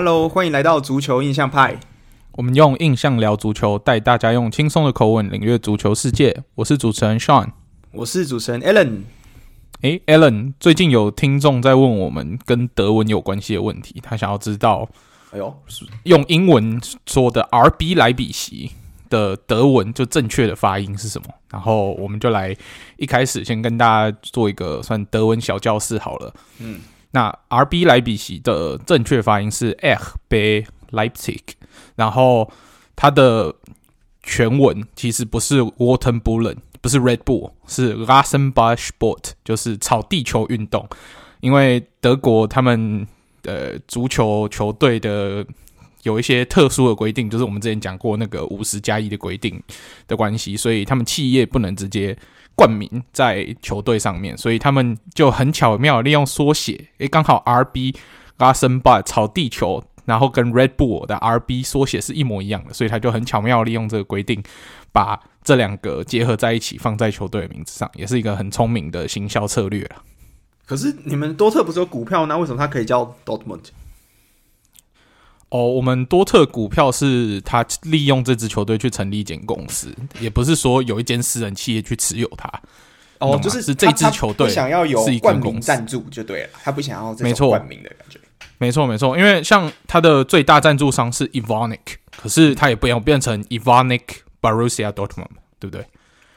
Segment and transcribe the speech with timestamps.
[0.00, 1.76] Hello，欢迎来到足球印象派。
[2.34, 6.44] 我们用印象聊足球，带大家用轻松的口吻领略足球世界。
[6.54, 7.48] 我是主持人 Sean，
[7.90, 9.00] 我是主持人 Alan。
[9.80, 14.88] 诶，Alan，最近有听众在问我们跟德文有关系的问题，他想要知道，
[15.32, 15.52] 哎呦，
[16.04, 18.70] 用英文说的 RB 莱比锡
[19.10, 21.26] 的德文就正确的发音是什么？
[21.50, 22.56] 然后我们就来
[22.98, 26.32] 一开始先跟大家做一个算德文小教室好了。
[26.60, 26.78] 嗯。
[27.18, 31.40] 那 RB 莱比锡的正确发音是 RB Leipzig，
[31.96, 32.48] 然后
[32.94, 33.52] 它的
[34.22, 40.88] 全文其实不是 Water Bullen，不是 Red Bull，是 Rasenballsport，就是草地球运动。
[41.40, 43.04] 因为德国他们
[43.42, 45.44] 的足球球队的
[46.04, 49.60] 有一些特殊的规定，就是我们之前讲过那个五十加一的规定
[50.06, 52.16] 的关系，所以他们企业不能直接。
[52.58, 57.94] 冠名在球队上面，所以他们就很巧妙利用缩写，诶，刚好 RB
[58.36, 64.42] Rasenb 靠地球，然后跟 Red Bull 的 RB 缩写是一模一样的，所以他就很巧妙利用这个规定，
[64.90, 69.88] 把这两个结合在一起，放在球队的名字上，也是一个很聪明的行销策略。
[70.66, 73.66] 可是你们多特不是有股票，那为什么它可以叫 Dortmund？
[75.50, 82.50] 哦，我们多特股票是他利用这支球队去成立一间公司，也不是说有一间私人企业去持有它。
[83.18, 88.20] 哦，就是是这支球队想要有冠名赞助就对了，他不想要这种冠名的感觉。
[88.58, 91.78] 没错，没错，因为像他的最大赞助商是 Evonik，
[92.16, 94.02] 可是他也不要变成 Evonik
[94.42, 95.86] Borussia Dortmund，对不对？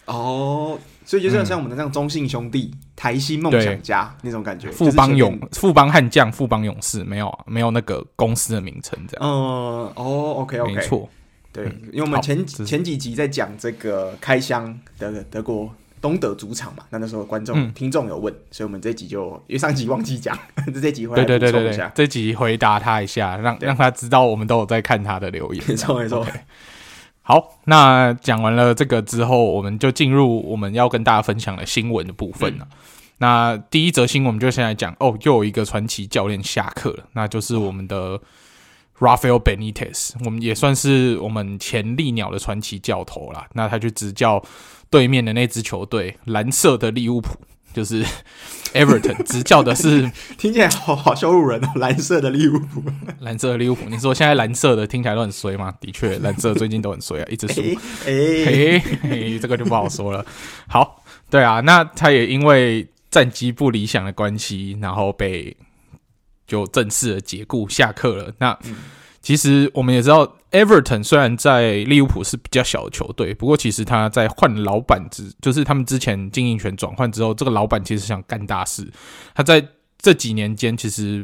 [0.06, 0.80] 哦。
[1.12, 9.30] 所以就是像我们的这样中信兄弟、嗯、台新梦想家那种感觉，富邦勇、富邦悍将、富邦勇士没有啊，没有那个公司的名称这样。
[9.30, 11.10] 嗯，哦，OK OK，没错，
[11.52, 20.40] 对，嗯、因为我们前前几集在讲这个开箱的德国东德主场嘛，那那时候观众、嗯、听众有问，所以我们这集就因为上集忘记讲，
[20.82, 26.26] 这集回来对对对对对，这集回答他一下，让让他知道我们都有在看他的留言，没错没错。
[27.32, 32.68] 好，那讲完了这个之后，我们就进入我们要跟大家分享的新闻的部分了。
[32.70, 32.78] 嗯、
[33.20, 38.20] 那第一则新闻，我们就先来讲哦，又有一个传奇教练下课了，那就是我们的
[39.00, 43.48] Rafael Benitez，我们也算是我们前利鸟的传奇教头啦。
[43.54, 44.44] 那他去执教
[44.90, 47.30] 对面的那支球队蓝色的利物浦。
[47.74, 48.04] 就是
[48.74, 51.68] Everton 执教的是，听起来好好羞辱人哦。
[51.76, 52.84] 蓝色的利物浦，
[53.20, 55.74] 蓝色的利物浦，你说现在蓝色的听起来都很衰吗？
[55.82, 57.62] 的确，蓝色最近都很衰啊， 一直输。
[58.06, 60.26] 哎哎，这个就不好说了。
[60.68, 65.56] 好，对啊，那他也因为战绩不理想的关系，然后被
[66.48, 68.34] 就正式的解雇下课了。
[68.40, 68.58] 那。
[68.66, 68.76] 嗯
[69.22, 78.92] 其实我们也知道，Everton 虽然在利物浦是比较小的球队，不过其实他在换老板之，就是他们之前经营权转换之后，这个老板其实想干大事。
[79.36, 79.64] 他在
[80.00, 81.24] 这几年间，其实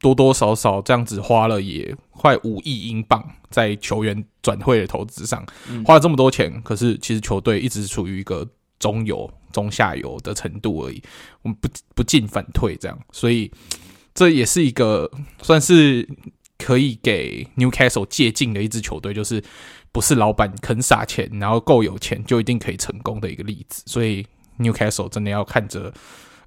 [0.00, 5.42] 多多少少这样子花了也快五亿英镑在球员转会的投资上，
[5.86, 8.46] 花了这么多钱，可是其实球队一直处于一个
[8.78, 11.02] 中游、中下游的程度而已，
[11.40, 13.50] 我们不不进反退这样，所以
[14.12, 16.06] 这也是一个算是。
[16.62, 19.42] 可以给 Newcastle 借镜的一支球队，就是
[19.90, 23.82] 不是老板肯撒钱，然后够有钱就一定可以成功的一个例子。
[23.86, 24.26] 所以
[24.58, 25.92] Newcastle 真的要看着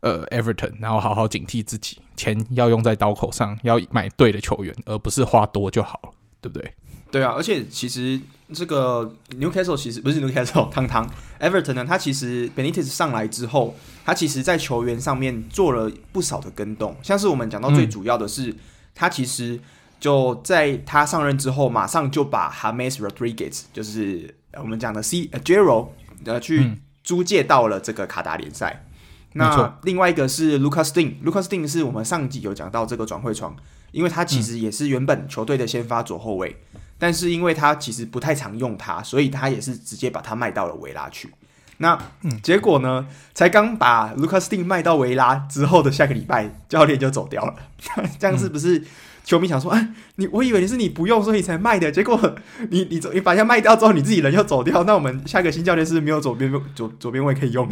[0.02, 6.10] 呃 Everton，然后好好警惕自己，钱要用在刀口上，要买对的球员，而不是花多就好了，
[6.40, 6.74] 对不对？
[7.12, 8.22] 对啊，而且其实
[8.54, 11.10] 这个 Newcastle 其实不是 Newcastle 汤汤
[11.40, 13.76] Everton 呢，他其实 Benitez 上来之后，
[14.06, 18.58] 他其实在球员上面做了不少的跟动，像是我们讲到最主要的是，嗯、
[18.96, 19.60] 他其实。
[20.04, 25.88] 就在他上任之后，马上就把 James Rodriguez，就是我们讲的 C Aguero
[26.26, 28.86] 呃，去租借到了这个卡达联赛。
[29.34, 33.56] 嗯、那另外一个是 Lucas Digne，Lucas Digne 是我们上集有讲到这个转会窗，
[33.94, 41.34] 因为他其实也是原本球队的先发左后卫，嗯、但是因为他其实不太常用他，所以他也是直接把他卖到了维拉去。
[41.78, 47.56] 那、嗯、结果呢，才刚把 Lucas Digne 卖到维拉之后的下个礼拜，教练就走掉了，
[48.20, 48.84] 这样是不是？
[49.24, 51.92] 球迷想说：“哎，你我以为你是你不用，所以才卖的。
[51.92, 52.36] 结果
[52.70, 54.84] 你你你把人家卖掉之后，你自己人又走掉。
[54.84, 57.68] 那我们下一个新教练是没有左边左左边位可以用？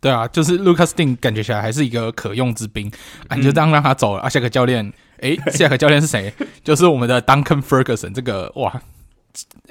[0.00, 2.90] 对啊，就是 Lucas Digne 感觉起来还是一个可用之兵。
[3.28, 4.22] 啊，你就这样让他走了。
[4.22, 6.34] 嗯、啊，下个教练，哎， 下个教练是谁？
[6.64, 8.12] 就是我们的 Duncan Ferguson。
[8.12, 8.82] 这个哇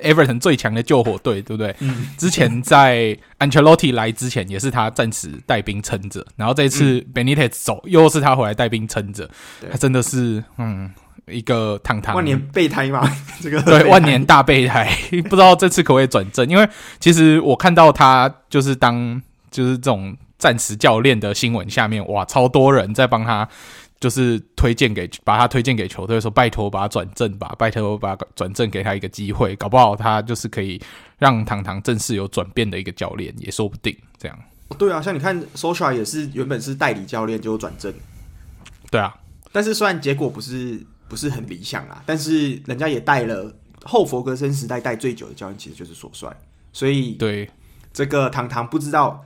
[0.02, 1.76] ，Everton 最强的救火队，对不对？
[1.80, 6.26] 嗯、之前在 Ancelotti 来之前，也是他暂时带兵撑着。
[6.36, 9.30] 然后这次 Benitez 走，又是他回来带兵撑着。
[9.72, 10.92] 他真的是，嗯。”
[11.28, 13.08] 一个堂堂万年备胎嘛，
[13.40, 14.92] 这个对万年大备胎，
[15.30, 16.46] 不知道这次可不可以转正？
[16.50, 16.68] 因为
[17.00, 23.48] 其实我看到他就是当就是这种暂时教练的新闻下面，哇，超多人在帮他
[24.02, 30.82] 就是推荐给把他推荐给球队说，拜托把他转正吧，拜托把转正给他一个机会，搞不好他就是可以
[31.20, 33.96] 让堂堂正式有转变的一个教练也说不定。
[34.18, 34.38] 这样，
[34.80, 37.94] 对啊，像你看 Solskjaer 也是原本是代理教练就转正，
[38.90, 39.16] 对啊，
[39.52, 46.36] 但是虽然结果不是不是很理想啊，但是人家也带了后佛格森时代带最久的教练，其实就是索帅，
[46.74, 47.48] 所以对
[47.94, 49.24] 这个堂堂不知道。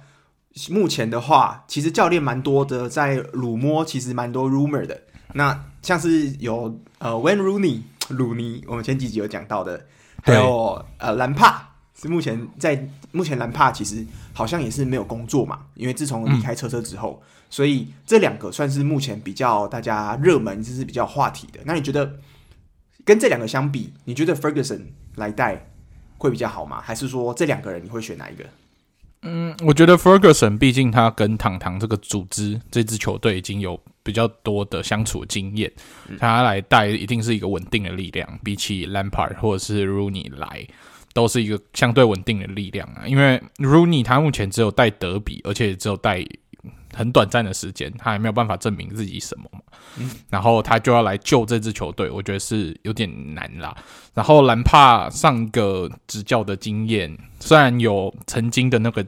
[0.70, 5.02] 目前的话，其实教练蛮多的，在鲁摸其实蛮多 rumor 的。
[5.34, 9.86] 那像是有呃 Wayne Rooney 鲁尼，我们前几集有讲到的，
[10.24, 11.70] 还有呃兰帕
[12.00, 21.60] 是目前在目前兰帕其实好像也是没有工作嘛，因为自从离开车车之后，嗯、所以这两个算是目前比较大家热门，就是比较话题的。
[21.66, 22.18] 那你觉得
[23.04, 24.84] 跟这两个相比，你觉得 Ferguson
[25.16, 25.68] 来带
[26.18, 26.80] 会比较好吗？
[26.82, 28.46] 还是说这两个人你会选哪一个？
[29.26, 35.72] 嗯，我觉得 Ferguson 毕竟他跟糖糖这个组织这支球队已经有比较多的相处经验，
[36.20, 40.66] 他来带一定是一个稳定的力量，比起 Lampard 或者是 Rooney 来，
[41.14, 43.08] 都是一个相对稳定的力量啊。
[43.08, 46.26] 因为 Rooney 他目前只有带德比，而且只有带。
[46.96, 49.60] 很短暂的时间，他还没有办法证明自己什么嘛。
[49.98, 53.76] 嗯，然后他就要来救这支球队，我觉得是有点难啦。
[54.14, 59.06] 然后兰帕上个执教的经验，虽然有曾经的那个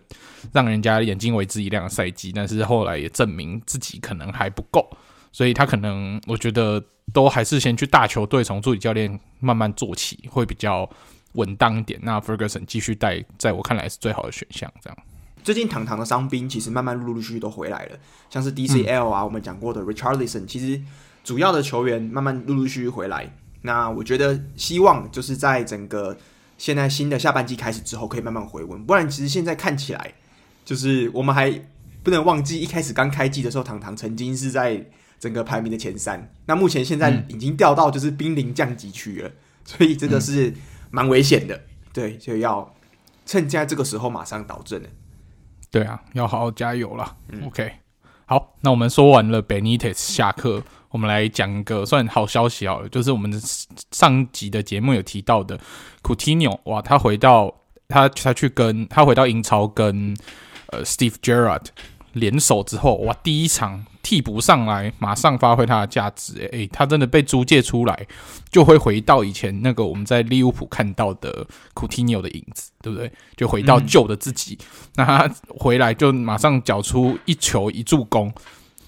[0.51, 4.87] 让人家眼睛为之一亮的赛季，但是后来也证明自己可能还不够，
[5.31, 6.83] 所以他可能我觉得
[7.13, 10.89] 都还是先去大球队从助理教练慢慢做起，会比较
[11.33, 11.99] 稳当一点。
[12.03, 14.97] 那 Ferguson 继续带，在我看来是最好的选项，这样。
[15.47, 17.97] 最近堂堂的伤兵其实慢慢陆陆续续都回来了，
[18.29, 20.81] 像是 DCL 啊，嗯、我们讲过的 Richarlison，其实
[21.23, 23.33] 主要的球员慢慢陆陆续续回来。
[23.61, 26.17] 那我觉得希望就是在整个
[26.57, 28.85] 现在新的下半季开始之后，可以慢慢回温。
[28.85, 30.15] 不然其实现在看起来，
[30.65, 31.49] 就是我们还
[32.03, 34.85] 不能忘记一开始刚开季的时候，堂堂曾经是在
[35.17, 36.29] 整个排名的前三。
[36.47, 39.31] 那目前现在已经掉到就是濒临降级区了，
[39.63, 40.53] 所以真的是
[40.91, 41.61] 蛮危险的。
[41.93, 42.75] 对，就要
[43.25, 44.89] 趁现在这个时候马上导正了。
[45.71, 47.15] 对啊，要好好加油了。
[47.29, 47.71] 嗯、OK，
[48.25, 53.31] 好，那我们说完了 Benitez 下课，我们来讲一个算好消息好了，就是我们
[53.91, 55.59] 上集的节目有提到的
[56.01, 57.53] Coutinho，哇，他回到
[57.87, 60.15] 他他去跟他回到英超跟
[60.67, 61.65] 呃 Steve Gerrard
[62.13, 63.85] 联手之后，哇，第一场。
[64.07, 66.37] 替补上来，马上发挥他的价值。
[66.37, 68.07] 诶、欸，他真的被租借出来，
[68.49, 73.11] 就会回到以前那个我们在利物浦看到的库蒂尼奥的影子，对不对？
[73.35, 74.57] 就回到旧的自己。
[74.95, 78.33] 那他回来就马上缴出一球一助攻，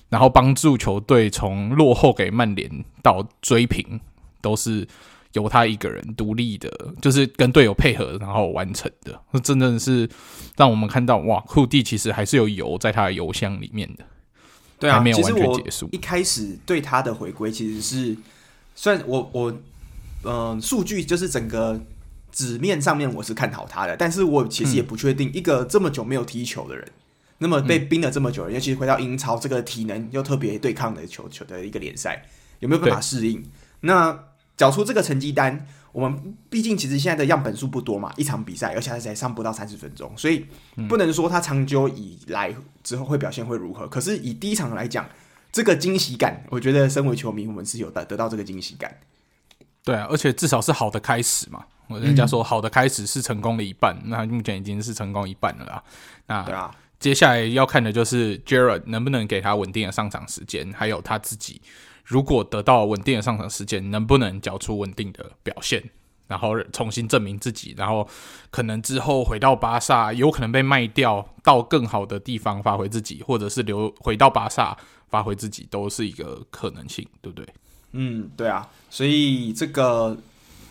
[0.07, 2.71] 然后帮助球队从落后给曼联
[3.03, 3.99] 到追平，
[4.39, 4.87] 都是
[5.33, 6.71] 由他一个人独立的，
[7.01, 9.19] 就是跟队友配合然后完成的。
[9.31, 10.09] 那真的是
[10.55, 14.05] 让我们看到，哇，库蒂其实还是有油在他的油箱里面的。
[14.79, 15.61] 对啊，其实我
[15.91, 18.15] 一开始对他的回归其实是，
[18.75, 19.53] 虽然我我
[20.23, 21.79] 嗯，数据就是整个
[22.31, 26.93] 纸面上面我是看好他的，但是我其实也不确定一个这么久没有踢球的人，嗯、
[27.39, 32.25] 那么被冰了这么久，尤其是回到英超这个体能又特别对抗的球球的一个联赛，
[32.59, 33.43] 有没有办法适应？
[33.81, 35.67] 那缴出这个成绩单。
[35.91, 40.45] 我们毕竟其实现在的样本数不多嘛，一场比赛，而且他才上不到三十分钟，所以
[40.87, 43.87] 不能说他长久以来之后会表现会如何。
[43.87, 45.09] 可是以第一场来讲，
[45.51, 48.95] 这个惊喜感，我觉得身为球迷，我们是有得得到这个惊喜感。
[49.83, 51.65] 对啊，而且至少是好的开始嘛。
[51.99, 55.83] 人家说好的开始是成功的一半，嗯、那目前已经是成功一半了啦。
[56.27, 61.59] 那对啊，接下来要看的就是 Gerrard 能不能给他稳定的上场时间，还有他自己。
[62.09, 65.81] 如果得到稳定的上场时间，能不能交出稳定的表现，
[66.27, 68.07] 然后重新证明自己，然后
[68.49, 74.75] 可能之后回到巴萨，有可能被卖掉到更好的地方发挥自己，或者是留回到巴萨
[75.07, 77.47] 发挥自己，都是一个可能性，对不对？
[77.91, 78.67] 嗯，对啊。
[78.89, 80.17] 所以这个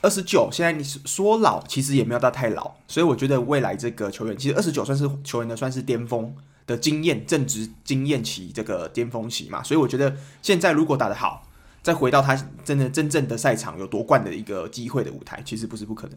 [0.02, 6.34] 二十九，现在你说老，其实也没有到太老，所以我觉得未来这个球员，其实二十九算是球员的算是巅峰。
[6.68, 11.48] 的经验正值经验期，这个巅峰期嘛，所以我觉得现在如果打得好，
[11.82, 16.16] 再回到他真的真正的赛场有夺冠的一个机会的舞台，其实不是不可能。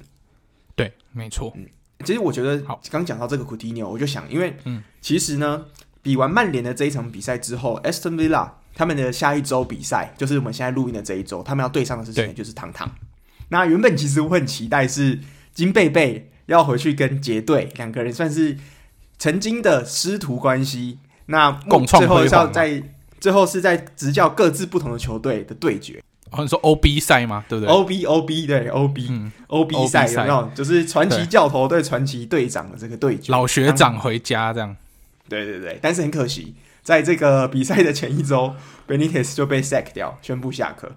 [0.76, 1.54] 对，没错。
[1.56, 1.66] 嗯，
[2.04, 5.66] 其实我觉得，好，刚讲到这个库蒂尼奥，我就想，因为嗯，其实呢，
[6.02, 12.34] 比完曼联的这一场比赛之后，Aston Villa 他们的下一周比赛，就是我们现在录音的这一周，他们要对上的是谁？
[12.34, 12.94] 就是堂堂。
[13.48, 15.20] 那原本其实我很期待是
[15.54, 18.58] 金贝贝要回去跟杰队两个人算是。
[19.22, 20.98] 曾经的师徒关系，
[21.28, 22.82] 那共创最后在
[23.20, 26.02] 最后是在执教各自不同的球队的对决。
[26.32, 27.46] 哦，你说 O B 赛吗？
[27.48, 29.08] 对不对？O B O B 对 O B
[29.46, 30.50] O B 赛有没有？
[30.56, 33.32] 就是传奇教头对传奇队长的这个对决。
[33.32, 34.76] 老学长回家这样。
[35.30, 38.56] 对对对，但是很可惜，在这个比赛的前一周
[38.88, 40.92] ，Benitez 就被 sack 掉，宣布下课。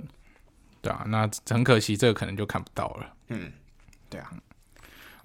[0.80, 3.06] 对啊，那很可惜，这个可能就看不到了。
[3.28, 3.52] 嗯，
[4.08, 4.30] 对啊。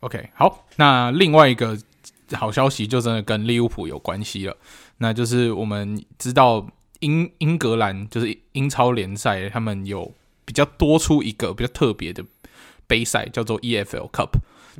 [0.02, 1.78] OK，好，那另外一个
[2.34, 4.56] 好消息就真的跟利物浦有关系了，
[4.98, 6.68] 那就是我们知道
[7.00, 10.14] 英英格兰就是英超联赛，他们有
[10.46, 12.24] 比较多出一个比较特别的
[12.88, 14.30] 杯赛，叫做 EFL Cup。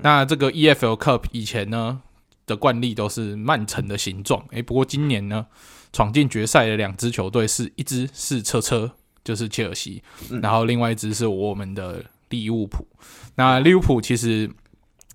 [0.02, 2.02] 那这个 EFL Cup 以前呢
[2.46, 5.48] 的惯例都是曼城的形状，诶，不过今年呢
[5.92, 8.92] 闯进决赛的两支球队是一支是车车。
[9.22, 10.02] 就是切尔西，
[10.42, 12.88] 然后另外一支是我们的利物浦。
[13.36, 14.50] 那利物浦其实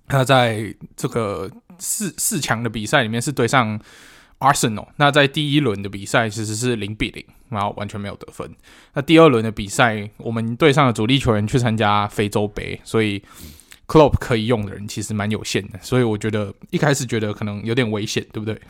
[0.07, 3.81] 他在这个四四强的比赛里面是对上
[4.39, 4.89] Arsenal。
[4.97, 8.51] 那在第一轮的比赛其实是零比零，然后完全没有得分。
[8.95, 13.23] 那第二轮的比赛，我们队上的主力球员去参加非洲杯，所以
[13.87, 15.79] Klopp 可以用的人其实蛮有限的。
[15.83, 18.61] 所以我觉得一开始觉得可能有点危险，对不对？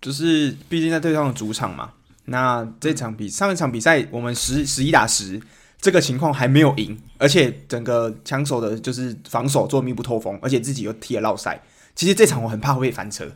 [0.00, 1.92] 就是毕竟在对上的主场嘛。
[2.26, 5.40] 那这场比上一场比赛，我们十十一打十，
[5.80, 11.58] 这个情况还没有赢，而且整个枪手的就是防守做密不透风，而且自己又踢了落赛。
[11.98, 13.28] 其实这场我很怕会被翻车，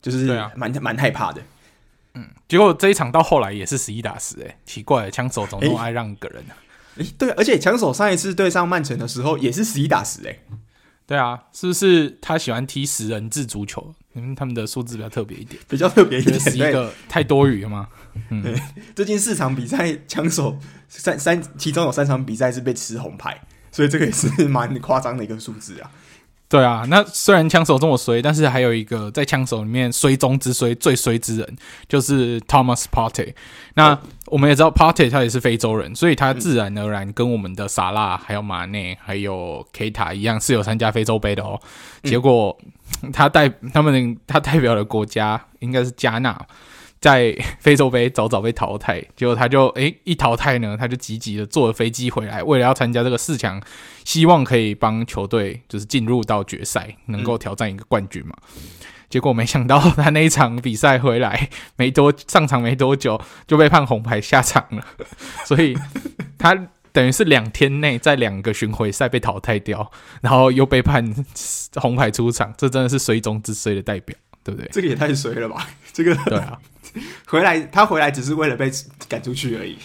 [0.00, 0.24] 就是
[0.56, 1.42] 蛮蛮、啊、害怕的。
[2.14, 6.56] 嗯，结果这一场到后来也是十一打十，哎，奇怪，枪手总都爱让个人啊。
[6.96, 10.38] 哎，对，而且枪手上一次对上曼城的时候也是十一打十，哎。
[11.06, 13.94] 对啊，是不是他喜欢踢十人制足球？
[14.14, 17.88] 因为他们的数字比较特别一点，比较特别一点，十一个太多余了吗？
[18.30, 18.58] 嗯，对，
[18.96, 23.38] 最近四场比赛枪手三三，其中有三场比赛是被吃红牌，
[23.70, 25.90] 所以这个也是蛮夸张的一个数字啊。
[26.48, 33.34] 对啊，那虽然枪手这么衰，但是还有一个在枪手里面衰中之衰、最衰之人，就是 Thomas Partey。
[33.74, 41.60] 那、哦、我们也知道 Partey 他也是非洲人，所以他自然而然跟我们的萨拉、还有马内、还有 Keita 一样，是有参加非洲杯的哦。
[42.02, 42.56] 结果
[43.12, 46.46] 他代他们他代表的国家应该是加纳。
[47.00, 53.62] 在非洲杯早早被淘汰，结果他就诶、一淘汰呢，他就急急的坐了飞机回来，为了要参加这个四强，
[54.04, 58.34] 希望可以帮球队就是进入到决赛，能够挑战一个冠军嘛。
[59.08, 64.84] 结果没想到他那一场比赛回来没多上场没多久就被判红牌下场了，
[65.46, 65.74] 所以
[66.36, 66.54] 他
[66.92, 69.90] 等于是两天内在两个巡回赛被淘汰掉，
[70.20, 71.14] 然后又被判
[71.76, 74.14] 红牌出场，这真的是水中之水的代表，
[74.48, 74.68] 对不对？
[74.72, 75.68] 这个也太衰了吧！
[75.92, 76.58] 这个对啊。
[77.26, 78.70] 回来，他回来只是为了被
[79.08, 79.76] 赶出去而已。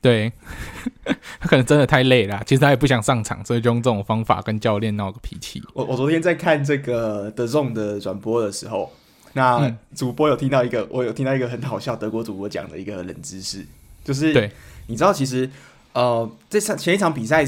[0.00, 0.32] 对，
[1.40, 5.60] 他可能真的太累了，其实他也不想上场，所以就用这种方法跟教练闹个脾气。
[5.72, 8.92] 我我昨天在看这个 The Zone 的转播的时候，
[9.32, 13.66] 那主播有听到一个，我有听到一个很好笑德国主播讲的一个冷知识，
[14.04, 14.50] 就是对，
[14.86, 15.50] 你知道其实
[15.92, 17.44] 呃，这场前一场比赛，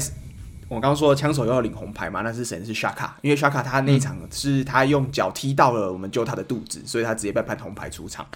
[0.69, 2.63] 我刚刚说枪手又要领红牌嘛，那是谁？
[2.63, 8.27] 是 Xhaka，因为 Xhaka 他那一场是他用脚踢到了我们救他的肚子，所以他直接被判红牌出场。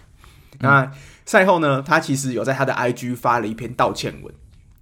[0.59, 0.89] 那
[1.25, 4.33] 赛后呢，他其实有在他的 IG 发了一篇道歉文。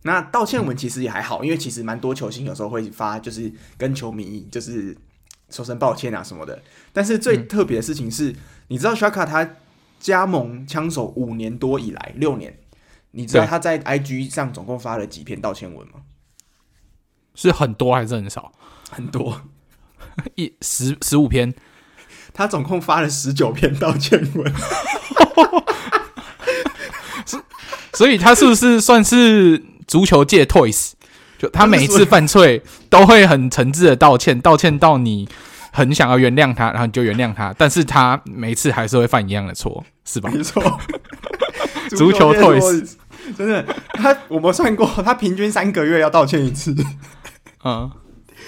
[0.04, 4.96] 那道歉文其实也还好，因为其实蛮多球星有时候会发，就是跟球迷就是
[5.50, 6.62] 说声抱歉啊什么的。
[6.94, 8.34] 但是最特别的事情是，
[8.68, 9.56] 你知道 Xhaka 他
[10.00, 12.58] 加盟枪手五年多以来，六年，
[13.12, 16.02] 你知道他在 IG 上总共发了几篇道歉文吗？
[17.42, 18.52] 是很多还是很少？
[18.92, 19.42] 很多，
[20.36, 21.54] 一十十五篇。
[22.34, 24.54] 他总共发了十九篇道歉文。
[27.94, 30.92] 所以他是不是算是足球界 Toys？
[31.38, 32.46] 就他每一次犯错
[32.90, 35.28] 都会很诚挚的道歉，道歉到你
[35.72, 37.56] 很想要原谅他，然后你就原谅他。
[37.58, 40.30] 但是他每一次还是会犯一样的错，是吧？
[40.30, 40.62] 没错，
[41.96, 42.96] 足球 Toys
[43.38, 46.76] 真的，他我们算过，他平均三个月要道歉一次。
[47.64, 47.92] 嗯，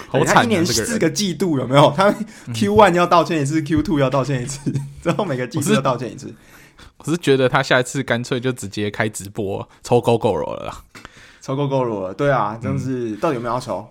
[0.08, 1.92] 好惨啊，一年四个季度有没有？
[1.96, 2.10] 他
[2.54, 6.34] Q one 要道歉一次，Q two 要道歉一次， 之后每个季度要道歉一次。
[6.98, 10.82] 我是觉得他下一次干脆就直接开直播抽 Gogoro 了啦，
[11.40, 13.86] 抽 Gogoro 了，对啊，真是、嗯、到底有没有要抽？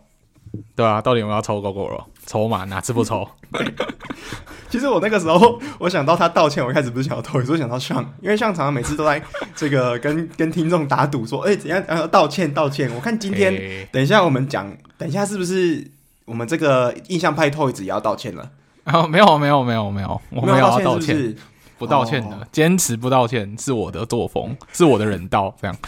[0.76, 2.04] 对啊，到底有没有要抽 Gogoro？
[2.32, 3.28] 抽嘛，哪次不抽？
[4.70, 9.22] 其实我那个时候，我想到他道歉，我一开始不是想要投，我是想到像，因为像常常每次都在
[9.54, 12.90] 这个跟跟听众打赌说，哎、欸，怎样要道歉道歉？
[12.96, 15.86] 我看今天，欸、等一下我们讲，等一下是不是
[16.24, 18.50] 我们这个印象派 Toys 也要道歉了？
[18.86, 21.18] 哦，没有没有没有没有，我没有要道歉。
[21.18, 21.36] 是
[21.78, 25.76] 不道歉的，坚、哦、持不道歉是我的作风，是我的人道，这样。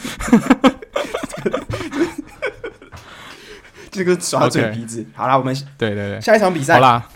[3.94, 7.08] 这个耍嘴皮子好啦，我们对对对，下一场比赛，好啦。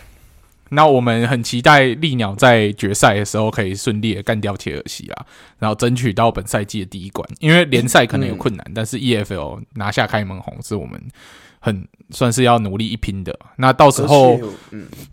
[0.70, 5.26] 那我们很期待利鸟在决赛的时候可以顺利的干掉切尔西啦，
[5.58, 7.26] 然后争取到本赛季的第一冠。
[7.40, 11.02] 因为联赛可能有困难，嗯、但是 EFL 拿下开门红是我们
[11.58, 13.38] 很算是要努力一拼的。
[13.56, 14.38] 那到时候，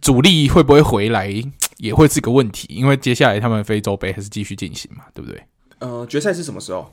[0.01, 1.31] 主力会不会回来？
[1.77, 5.41] 也会是个问题，因为接下来他们非洲杯还是继续进行嘛，对不对？
[5.79, 6.89] 呃，决赛是什么时候？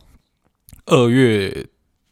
[0.87, 1.67] 二月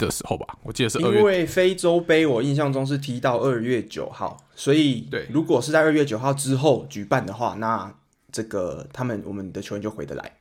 [0.07, 1.19] 的时候吧，我记得是二月。
[1.19, 7.93] 因为非洲杯我印象中是踢到二月九号，所以对，如果是在二月九号之后举办的话，那
[8.33, 10.33] 这个他们我们的球员就回得来，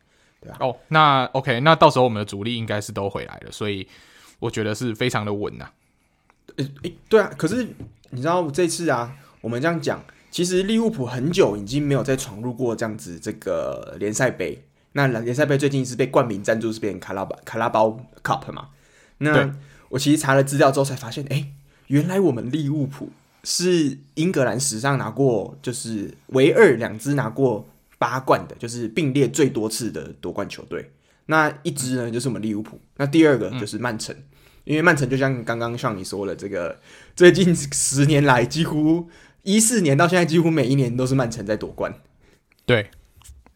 [0.42, 0.58] 对吧？
[0.60, 3.88] 哦，那 OK，那到时候我们的主力应该是都回来了，所以
[4.40, 5.74] 我觉得是非常的稳呐、啊。
[7.08, 7.68] 对啊，可是
[8.10, 14.64] 你知道这次啊，我们这样讲，其实利物浦很久已经没有再闯入过这样子这个联赛杯。
[14.94, 18.70] 那联赛杯最近是被冠名赞助，是变成卡拉巴卡拉包 Cup 嘛？
[19.20, 19.56] 那
[19.90, 21.54] 我其实查了资料之后才发现，哎、欸，
[21.88, 23.10] 原来我们利物浦
[23.44, 30.92] 是英格兰史上拿过就是唯二两支拿过八冠的，就是并列最多次的夺冠球队。
[31.28, 32.80] 那一支呢，就是我们利物浦。
[32.98, 34.24] 那第二个就是曼城，嗯、
[34.64, 36.80] 因为曼城就像刚刚像你说的，这个
[37.16, 39.10] 最近十年来，几乎
[39.44, 41.94] 一四年到现在，几乎每一年都是曼城在夺冠。
[42.66, 42.90] 对。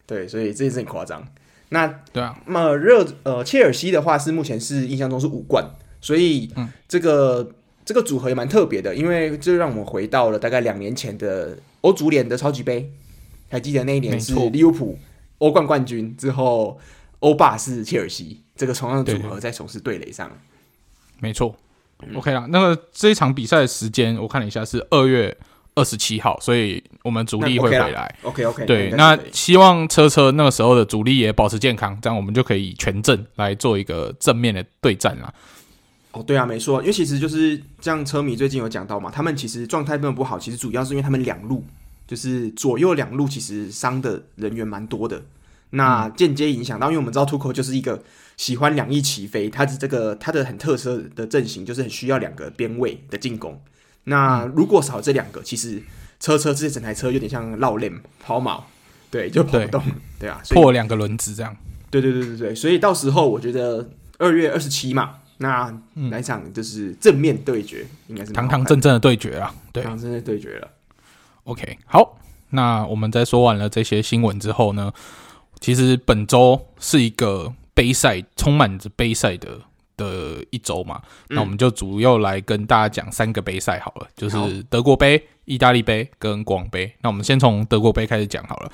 [0.05, 1.25] 对，所以这件事很夸张。
[1.73, 5.65] 那对啊，那么热呃，切尔西的话是目前是印象中是五冠，
[5.99, 6.49] 所以
[6.87, 7.53] 这个、嗯、
[7.83, 12.91] 这个组合也蛮特别的，因为这让我们回到了大概两年前的欧足联的超级杯，
[13.49, 14.97] 还记得那一年是利物浦
[15.39, 16.79] 欧冠冠军之后，
[17.19, 20.31] 欧霸是切尔西，这个同样的组合在从事对垒上，
[21.19, 21.55] 没错。
[22.15, 25.35] OK 啦，那个这一场比赛的时间我看了一下是二月。
[25.75, 28.15] 二十七号，所以我们主力会回来。
[28.21, 35.33] OK OK，对，那希望车车那个时候的主力也保持健康，这样我们就可以全阵来做一个正面的对战啦。
[36.11, 41.65] 哦，对啊，没错，因为其实就是这样，车迷最近有讲到嘛，他们其实状态并不好，其实主要是因为他们两路
[42.05, 45.23] 就是左右两路其实伤的人员蛮多的，
[45.71, 47.99] 那间接影响到，因为我们知道图克就是一个
[48.37, 53.59] 喜欢两翼齐飞，他是这个他的很特色的阵型就是很需要两个边位的进攻。
[54.05, 55.81] 那如果少这两个，其实
[56.19, 58.61] 车车这整台车有点像绕链抛锚，
[59.09, 59.83] 对，就跑不动，
[60.19, 61.55] 对，啊，破两个轮子这样。
[61.89, 65.73] 对对对对对，所以到时候我觉得二月二十七嘛，那
[66.09, 70.67] 来场就是正面对决，应该是堂堂正正的对决啊，对，堂堂正正的对决了。
[71.43, 72.17] OK，好，
[72.49, 74.91] 那我们在说完了这些新闻之后呢，
[75.59, 79.61] 其实本周是一个杯赛，充满着杯赛的。
[79.97, 86.93] 的一周嘛，那我们就主要来跟大家讲三个杯赛好了，就是德国杯、意大利杯跟国王杯。
[87.01, 88.71] 那我们先从德国杯开始讲好了。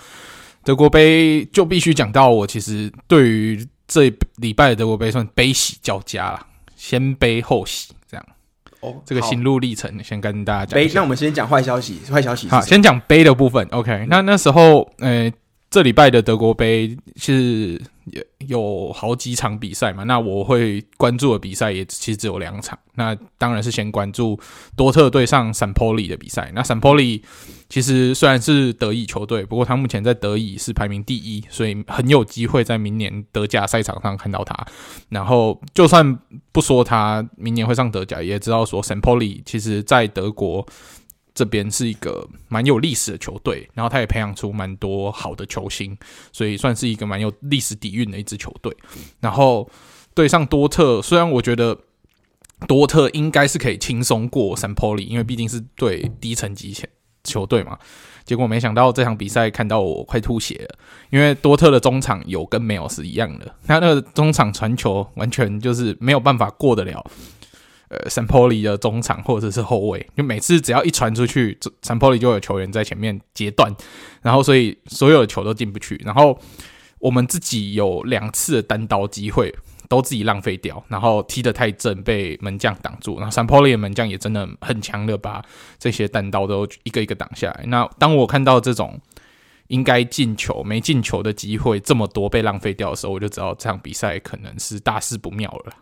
[0.64, 8.26] 德国杯就必须讲到，我其实对于这礼拜的德国杯算悲喜交加了，先悲后喜这样。
[8.82, 10.76] 哦，这个心路历程先跟大家讲。
[10.76, 13.68] 杯，那我们先讲坏消息，坏消息好，先讲杯的部分。
[13.72, 15.32] OK，那那时候，呃。
[15.72, 17.80] 这礼拜的德国杯是
[18.48, 20.04] 有好几场比赛嘛？
[20.04, 22.78] 那我会关注的比赛也其实只有两场。
[22.96, 24.38] 那当然是先关注
[24.76, 26.52] 多特对上圣保利的比赛。
[26.54, 27.24] 那圣保利
[27.70, 34.56] 其实虽然是德乙球队，不过他目前在德乙是排名第一，所以很有机会在明年德甲赛场上看到他。
[35.10, 36.20] 然后就算
[36.52, 40.66] 不说他明年会上德甲，也知道说圣保利其实在德国。
[41.40, 45.98] 这边是一个蛮有历史的球队，然后他也培养出蛮多好的球星，
[46.34, 48.76] 所以算是一个蛮有历史底蕴的一支球队。
[49.22, 49.70] 然后
[50.14, 51.78] 对上多特，虽然我觉得
[52.68, 56.86] 多特应该是可以轻松过圣保利，因为毕竟是对低层级球
[57.24, 57.80] 球队嘛。
[58.26, 60.78] 结果没想到这场比赛看到我快吐血了，
[61.10, 67.10] 因为多特的中场有跟没有是一样的，他那个中场传球完全就是没有办法过得了。
[67.90, 73.76] 呃，圣保利的中场或者是后卫，就每次只要一传出去，圣保利就有球员在前面截断，
[74.22, 76.00] 然后所以所有的球都进不去。
[76.06, 76.40] 然后
[77.00, 79.52] 我们自己有两次的单刀机会
[79.88, 83.18] 都自己浪费掉，然后踢得太正被门将挡住。
[83.18, 85.44] 然后圣保利的门将也真的很强的把
[85.80, 87.64] 这些单刀都一个一个挡下来。
[87.66, 89.02] 那当我看到这种
[89.70, 95.74] 应该进球没进球的机会这么多被浪费掉的时候，我就知道这场比赛可能是大事不妙了。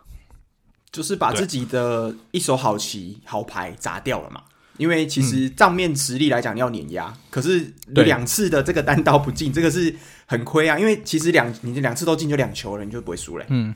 [0.90, 4.42] 就是把自己的一手好棋好牌砸掉了嘛？
[4.76, 9.92] 因为其实账面实力来讲要碾压，嗯、可是你两次的这个单刀不进，这个是
[10.24, 10.78] 很亏啊。
[10.78, 13.44] 因为其实两你这两次都进就两球了，你就不会输了。
[13.48, 13.74] 嗯，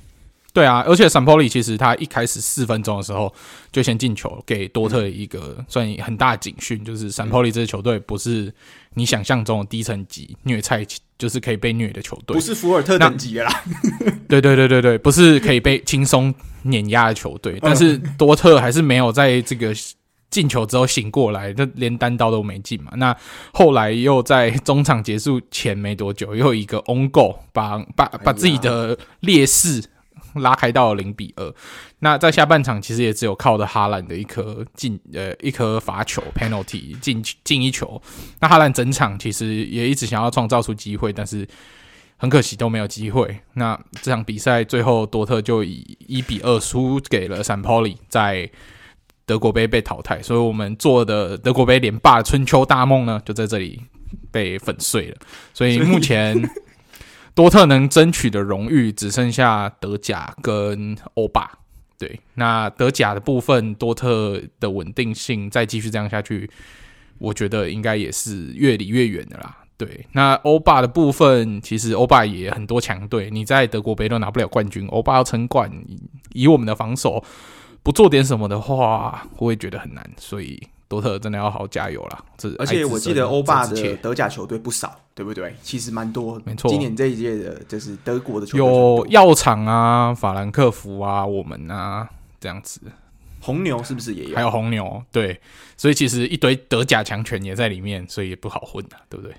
[0.52, 0.84] 对啊。
[0.86, 3.34] 而且圣保利其实他一开始四分钟的时候
[3.72, 8.54] 就先进球，给多特一个算很大的警讯，就是圣保利这支球队不是
[8.94, 10.86] 你想象中的低层级虐菜。
[11.18, 13.62] 就是可以被虐的球队，不是福尔特等级的啦。
[14.28, 17.60] 对对对对对，不是可以被轻松碾压的球队。
[17.62, 19.72] 但是多特还是没有在这个
[20.30, 22.90] 进球之后醒过来，就连单刀都没进嘛。
[22.96, 23.16] 那
[23.52, 29.80] 后来又在中场结束前没多久，又一个 on goal 把把把自己的劣势
[30.34, 31.54] 拉开到零比二。
[32.04, 38.02] 那在下半场其实也只有靠着哈兰的一颗进呃一颗罚球 penalty 进进一球。
[38.40, 41.46] 那哈兰整场其实也一直想要创造出机会，但是
[42.16, 43.38] 很可惜都没有机会。
[43.54, 47.62] 那这场比赛最后多特就以一比二输给了 St.
[47.62, 48.50] Pauli，在
[49.24, 50.20] 德国杯被淘汰。
[50.20, 53.80] 所以我们做的德国杯连霸的春秋大梦呢，就在这里
[54.32, 55.16] 被粉碎了。
[55.54, 56.42] 所以目前。
[57.34, 61.50] 多特能争取的荣誉只剩下德甲跟欧霸，
[62.02, 66.50] 对，那德甲的部分，多特的稳定性再继续这样下去，
[67.18, 69.58] 我觉得应该也是越离越远的啦。
[69.76, 75.70] 对，那欧霸的部分，其实欧霸也很多强队，你在德国杯都拿不了冠军，欧霸要称冠，
[76.32, 77.22] 以我们的防守
[77.84, 80.60] 不做点什么的话，我也觉得很难，所以。
[80.88, 82.24] 多特真的要好好加油了，
[82.58, 85.54] 而且我记得欧霸的德甲球队不少，对不对？
[85.62, 86.70] 其实蛮多，没错。
[86.70, 92.08] 今年这一届的就是德国的球队有药厂啊、法兰克福啊、我们啊
[92.40, 92.80] 这样子。
[93.40, 94.36] 红牛是不是也有？
[94.36, 95.40] 还有红牛，对。
[95.76, 99.34] 所以其实一堆德甲强权也在里面，所以也不好混啊，对不对？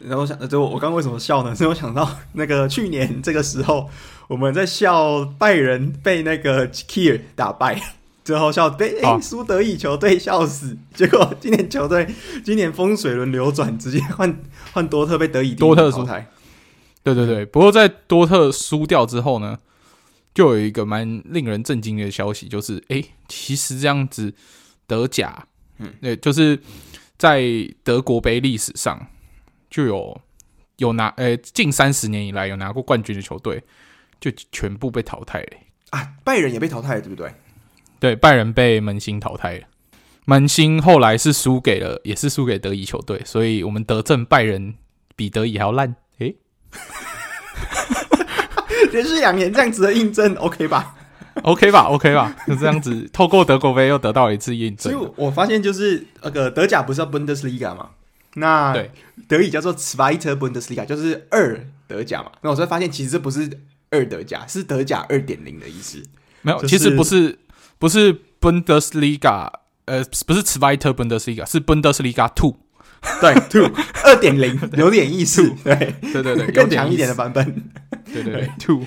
[0.00, 1.54] 然后我想，就我刚刚为什么笑呢？
[1.56, 3.90] 是我想到那个去年这个时候，
[4.28, 7.82] 我们在笑拜仁被那个 Kiel 打败。
[8.28, 12.06] 之后笑被哎输德乙球队笑死， 结果今年球队
[12.44, 14.38] 今年风水轮流转，直接换
[14.70, 16.04] 换多特被德乙多特输。
[16.04, 16.28] 台。
[17.02, 19.58] 对对对，不过在多特输掉之后呢，
[20.34, 24.34] 就有一个蛮令人震惊的消息，就是哎，其实这样子
[24.86, 25.46] 德甲，
[25.78, 26.60] 嗯，对，就是
[27.16, 27.42] 在
[27.82, 29.06] 德国杯历史上
[29.70, 30.20] 就有
[30.76, 33.64] 有拿呃近三十年以来有拿过冠军的球队，
[34.20, 35.48] 就全部被淘汰了。
[35.88, 37.32] 啊，拜仁也被淘汰了，对不对？
[38.00, 39.64] 对，拜仁被门兴淘汰了。
[40.24, 44.74] 门兴后来是输给了，也是输给德乙球队，所以我们德政拜仁
[45.16, 45.96] 比德乙还要烂。
[46.18, 46.36] 诶，
[48.92, 50.94] 连续两年这样子的印证，OK 吧
[51.42, 52.36] ？OK 吧？OK 吧？
[52.46, 54.92] 就这样子，透过德国杯又得到了一次印证。
[54.92, 57.90] 所以我发现，就是那个德甲不是叫 Bundesliga 吗？
[58.34, 58.90] 那对
[59.26, 62.30] 德乙叫做 Zweite Bundesliga，就是二德甲嘛。
[62.42, 63.48] 那我才发现，其实这不是
[63.90, 66.02] 二德甲，是德甲二点零的意思。
[66.42, 67.38] 没有，就是、其实不是。
[67.78, 69.50] 不是 Bundesliga，
[69.84, 72.56] 呃，不是 Zweite Bundesliga，是 Bundesliga Two，
[73.20, 73.70] 对， Two。
[74.04, 77.70] 二点零， 有点意思，对，对对对，更强一点的版本，
[78.12, 78.84] 对对对，Two，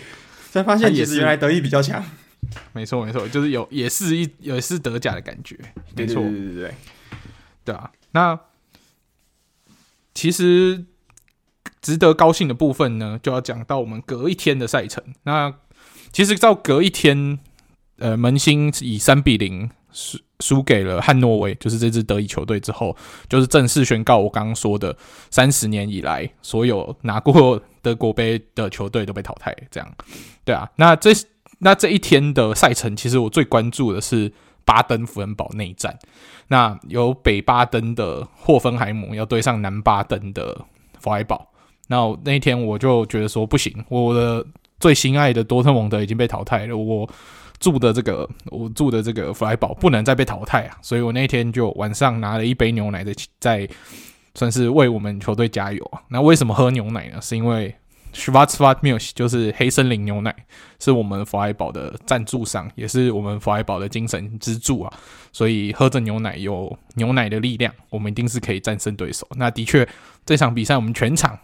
[0.51, 2.04] 才发现也是原来德意比较强，
[2.73, 5.56] 没错没错，就是有也是一也是德甲的感觉，
[5.95, 6.75] 没错，对对对对，
[7.65, 8.39] 对啊，那
[10.13, 10.86] 其实
[11.82, 15.54] 值得高兴的部分呢，就要讲到我们隔一天的赛程，那
[16.12, 17.39] 其实到隔一天。
[18.02, 22.98] 呃，门兴以三比零输输给了汉诺威，就是这支德乙球队之后，
[23.30, 24.98] 就是正式宣告我刚刚说的
[25.30, 29.56] 三十年以来所有拿过德国杯的球队都被淘汰。
[29.70, 29.88] 这样，
[30.44, 31.12] 对啊，那这
[31.60, 34.34] 那这一天的赛程，其实我最关注的是
[34.66, 36.00] 巴登符恩堡内战。
[36.48, 40.60] 那由北巴登的霍芬海姆要对上南巴登的
[41.00, 41.52] 弗莱堡。
[41.88, 44.44] 那那一天我就觉得说不行，我的
[44.80, 47.08] 最心爱的多特蒙德已经被淘汰了，我。
[47.62, 50.78] 住的这个，我住的这个弗莱堡不能再被淘汰啊！
[50.82, 53.69] 所以我那天就晚上拿了一杯牛奶在在，
[54.34, 56.02] 算是为我们球队加油啊。
[56.10, 57.21] 那为什么喝牛奶呢？
[57.21, 57.74] 是因为
[58.13, 60.36] Schwarzwaldmilch 就是黑森林牛奶，
[60.80, 64.91] 是我们弗莱堡的赞助商，也是我们弗莱堡的精神支柱啊。
[65.32, 69.28] 所以喝着牛奶有牛奶的力量，我们一定是可以战胜对手。
[69.38, 69.88] 那的确，
[70.26, 71.38] 这场比赛我们全场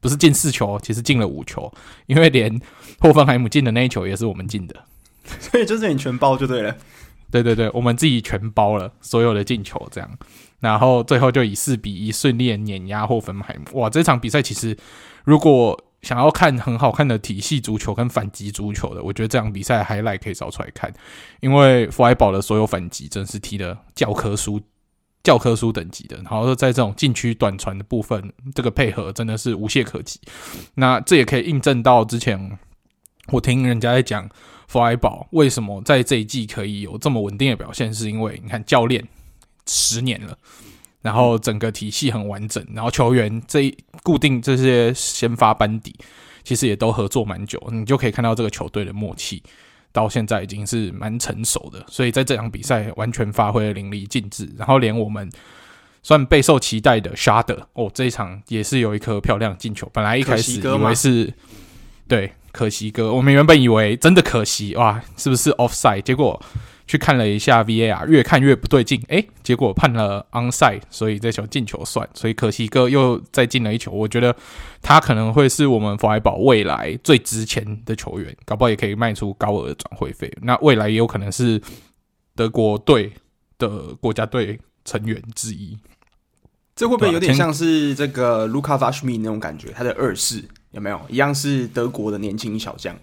[0.00, 1.72] 不是进四球，其实进了五球，
[2.06, 2.60] 因为连
[2.98, 4.74] 霍芬海姆进的那一球也是我们进的。
[5.40, 6.76] 所以就是你全包就对了，
[7.30, 10.10] 对对对，我们自己全包了所有的进球，这样，
[10.60, 13.80] 然后最后就以四比一顺利碾压霍芬海姆。
[13.80, 14.76] 哇，这场比赛其实
[15.24, 20.92] 如果想要看很好看的体系足球跟反击足球的，我觉得这场比赛 highlight 可以找出来看，
[21.40, 24.60] 因为弗莱堡的所有反击真是踢的教科书、
[25.22, 30.20] 教科书等级的，然后在这种禁区短传的部分，这个配合真的是无懈可击。
[30.74, 32.58] 那这也可以印证到之前
[33.28, 34.28] 我听人家在讲。
[34.72, 37.92] 弗莱堡为什么在这一季可以有这么稳定的表现？
[37.92, 39.06] 是因为你看教练
[39.66, 40.34] 十年了，
[41.02, 43.70] 然后整个体系很完整，然后球员这
[44.02, 45.94] 固定这些先发班底，
[46.42, 49.42] 其实也都合作蛮久，你就可以看到这个球队的默契
[49.92, 55.30] 到现在已经是蛮成熟的，所以在这场比赛完全发挥了淋漓尽致，然后连我们
[56.02, 61.30] 算备受期待的沙德哦，这一场也是有一颗漂亮进球，本来一开始以为是
[62.08, 62.32] 对。
[62.52, 66.02] 可惜哥，我们原本以为真的可惜哇，是不是 offside？
[66.02, 66.40] 结果
[66.86, 73.90] 去看了一下 VAR，越看越不对劲，诶，结果判了 onside，所以这球进球算，所以可惜哥又再进了一球。
[73.90, 74.36] 我觉得
[74.82, 80.30] 他可能会是我们弗莱堡未来最值钱的球员，搞不好也可以卖出高额的转会费。
[80.42, 81.58] 那未来也有可能是
[82.36, 83.12] 德国队
[83.56, 85.78] 的国家队成员之一。
[86.74, 89.68] 这会不会有点像是这个卢卡·瓦什米那种感觉？
[89.72, 92.94] 他的二世有没有一样是德国的年轻小将？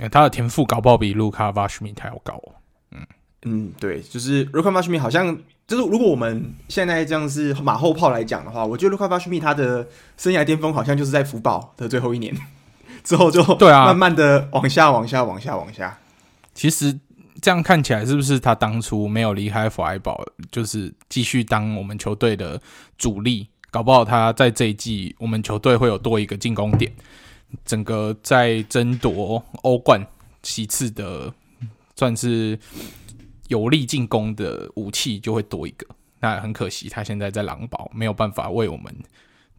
[0.00, 2.34] 欸、他的天赋搞不好比卢卡·瓦什米还要高。
[2.34, 2.52] 哦
[2.90, 3.06] 嗯
[3.46, 5.36] 嗯，对，就是卢卡·瓦什米好像
[5.66, 9.86] 就是如果我们现在这样是马后炮来讲的话，我觉得卢卡·瓦什米他的
[10.16, 12.34] 生涯巅峰好像就是在福堡的最后一年
[13.04, 15.98] 之后就 对啊，慢慢的往下往下往下往下。
[16.54, 16.98] 其实
[17.42, 22.60] 这样看起来是不是他当初没有离开弗莱堡，就是继续当我们球队的
[22.96, 23.48] 主力？
[23.74, 26.92] 搞不好他在这一季我们球队会有多一个进攻点，
[27.64, 30.00] 整个在争夺欧冠
[30.44, 31.34] 其次的。
[31.96, 32.58] 算是
[33.46, 35.86] 有力进攻的武器就会多一个，
[36.18, 38.92] 那很可惜，他现在在狼堡没有办法为我们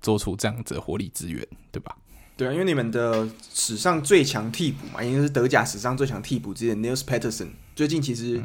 [0.02, 1.96] 做出这样子的火力支援，对吧？
[2.36, 8.44] 对啊，因为你们的史上最强替补嘛，应该是德甲史上最强替补之一的 Nils Peterson，最近其实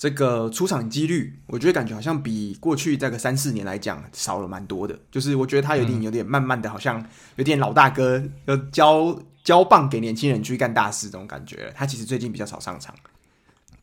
[0.00, 7.04] 这个出场几率，我觉得感觉好像比过去这个三四年来讲少了蛮多的，就是我觉得他有点有点慢慢的，好像
[7.36, 12.94] 有点老大哥要交交棒给年轻人去干大事这种感觉，他其实最近比较少上场。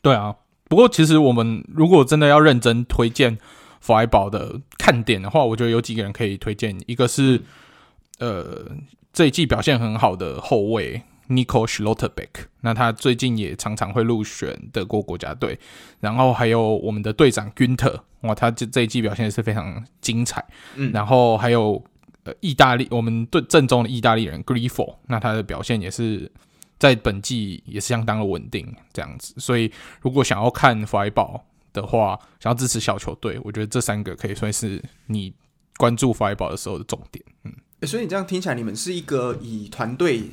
[0.02, 3.38] 对啊，不过其实我们如果真的要认真推荐
[3.80, 6.76] 弗莱堡的看点的话，我觉得有几个人可以推荐。
[6.86, 7.40] 一个是
[8.18, 8.66] 呃
[9.12, 15.58] 这一季表现很好的后卫 Nico Schlotterbeck，那他最近也常常会入选德国国家队。
[16.00, 20.44] 然后还有我们的队长 Günther，哇，他这这一季表现也是非常精彩。
[20.74, 21.82] 嗯，然后还有
[22.24, 26.30] 呃意大利我们队正宗的意大利人 Grifo，那他的表现也是。
[26.80, 29.34] 在本季也是相当的稳定，这样子。
[29.36, 29.68] 所以
[30.00, 35.34] 如果想要看弗莱堡的话，想要支持小球队，我觉得这三个可以算是你
[35.76, 37.24] 关注弗莱堡的时候的重点。
[37.42, 40.30] 嗯，欸，所以你这样听起来，你们是一个以团队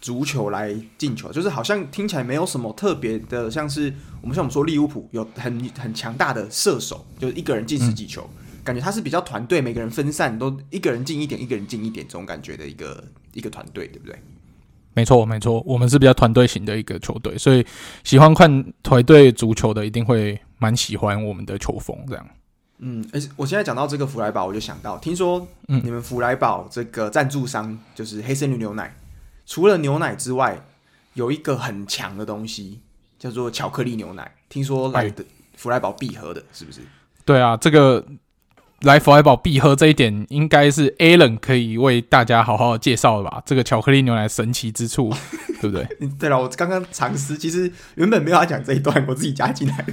[0.00, 14.16] 足球来进球，就是好像听起来没有什么特别的，像是我们像我们说利物浦有很很强大的射手，就是一个人进十几球，嗯，感觉他是比较团队，每个人分散都一个人进一点，一个人进一点这种感觉的一个一个团队，对不对？
[14.94, 17.64] 没错，没错，我们是比较团队型的一个球队，所以
[18.02, 22.26] 喜欢看团队足球的一定会蛮喜欢我们的球风这样。
[22.78, 28.92] 嗯，而且，我现在讲到这个弗莱堡，我就想到，听说你们弗莱堡这个赞助商就是黑森林牛奶，
[29.48, 30.62] 除了牛奶之外，
[31.14, 32.82] 有一个很强的东西
[33.18, 35.24] 叫做巧克力牛奶，听说来的
[35.56, 36.82] 弗莱堡必喝的，是不是？
[37.24, 38.04] 对啊，这个。
[38.82, 43.42] 来弗莱堡必喝这一点，应该是 Alan 可以为大家好好的介绍的吧？
[43.44, 45.12] 这个巧克力牛奶神奇之处，
[45.60, 45.84] 对不对？
[46.16, 49.92] 对了，我刚刚尝试，其实原本没有要讲这一段，我自己加进来的。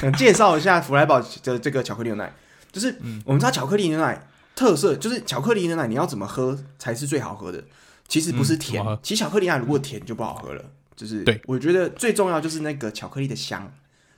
[0.00, 2.34] 想 介绍一下弗莱堡的这个巧克力牛奶，
[2.72, 2.92] 就是
[3.24, 7.62] 我们知道巧克力牛奶特色就是巧克力牛奶你要怎么喝才是最好喝的？
[8.08, 10.64] 其实不是甜，嗯、其实巧克力牛奶如果甜就不好喝了。
[10.94, 13.72] 就是对，我觉得最重要就是那个巧克力的香，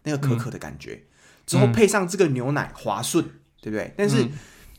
[0.05, 1.05] 那个可可的感觉，嗯、
[1.46, 3.24] 之后配上这个牛奶滑顺。
[3.61, 3.92] 对不对？
[3.96, 4.24] 但是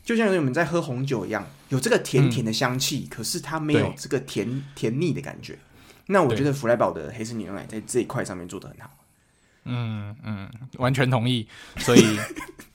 [0.02, 5.58] 就像我们在喝红酒一样，有这个甜甜的香气，嗯、可是它没有这个甜甜腻的感觉。
[6.06, 8.90] 那我觉得弗莱堡的黑森林牛奶在这一块上面做的很好。
[9.64, 11.46] 嗯嗯，完全同意。
[11.78, 12.18] 所以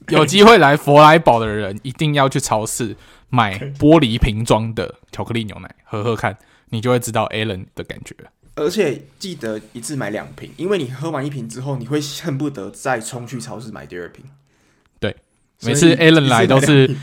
[0.10, 2.96] 有机会来佛莱堡的人，一定要去超市
[3.30, 6.38] 买玻璃瓶装的巧克力牛奶喝喝看，
[6.70, 8.16] 你就会知道 Alan 的感觉。
[8.56, 14.24] 而且记得一次买两瓶，因为你喝完一瓶之后，你会恨不得再冲去超市买第二瓶。
[15.00, 15.14] 对
[15.64, 16.96] 每次 Alan 来都是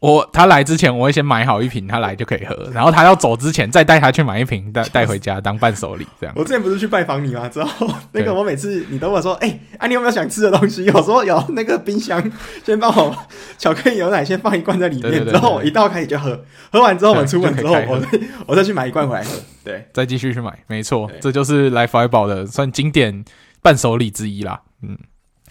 [0.00, 2.56] 我，他来之前我会先买好一瓶，他来就可以喝。
[2.72, 6.06] 然后他要走之前再带他去买一瓶，带带回家当伴手礼。
[6.18, 6.34] 这样。
[6.38, 7.46] 我之前不是去拜访你吗？
[7.50, 12.18] 之后那个我每次你都问我说：“哎、欸，啊，你有没有想吃的东西？”有时候有那个冰箱，
[12.64, 13.14] 先帮我
[13.58, 15.02] 巧克力牛奶先放一罐在里面。
[15.02, 18.08] 对对对对，之后我一到开始就喝，喝完之后我们出门之后，我再
[18.48, 19.30] 我再去买一罐回来喝。
[19.62, 20.58] 对，再继续去买。
[20.66, 23.22] 没错，这就是来弗莱堡的算经典
[23.60, 24.62] 伴手礼之一啦。
[24.82, 24.96] 嗯。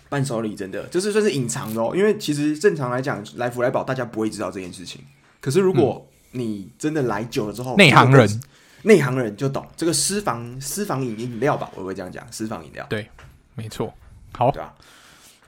[0.10, 5.02] 伴手礼真的就是算是隐藏的哦，因为其实正常来讲，来弗莱堡大家不会知道这件事情。
[5.40, 8.42] 可是如果你真的来久了之后，内、嗯、行人，
[8.84, 12.86] 内行人就懂这个私房私房饮饮料吧，我会这样讲，私房饮料。
[12.90, 13.08] 对，
[13.56, 13.94] 没错。
[14.34, 14.74] 好，对啊。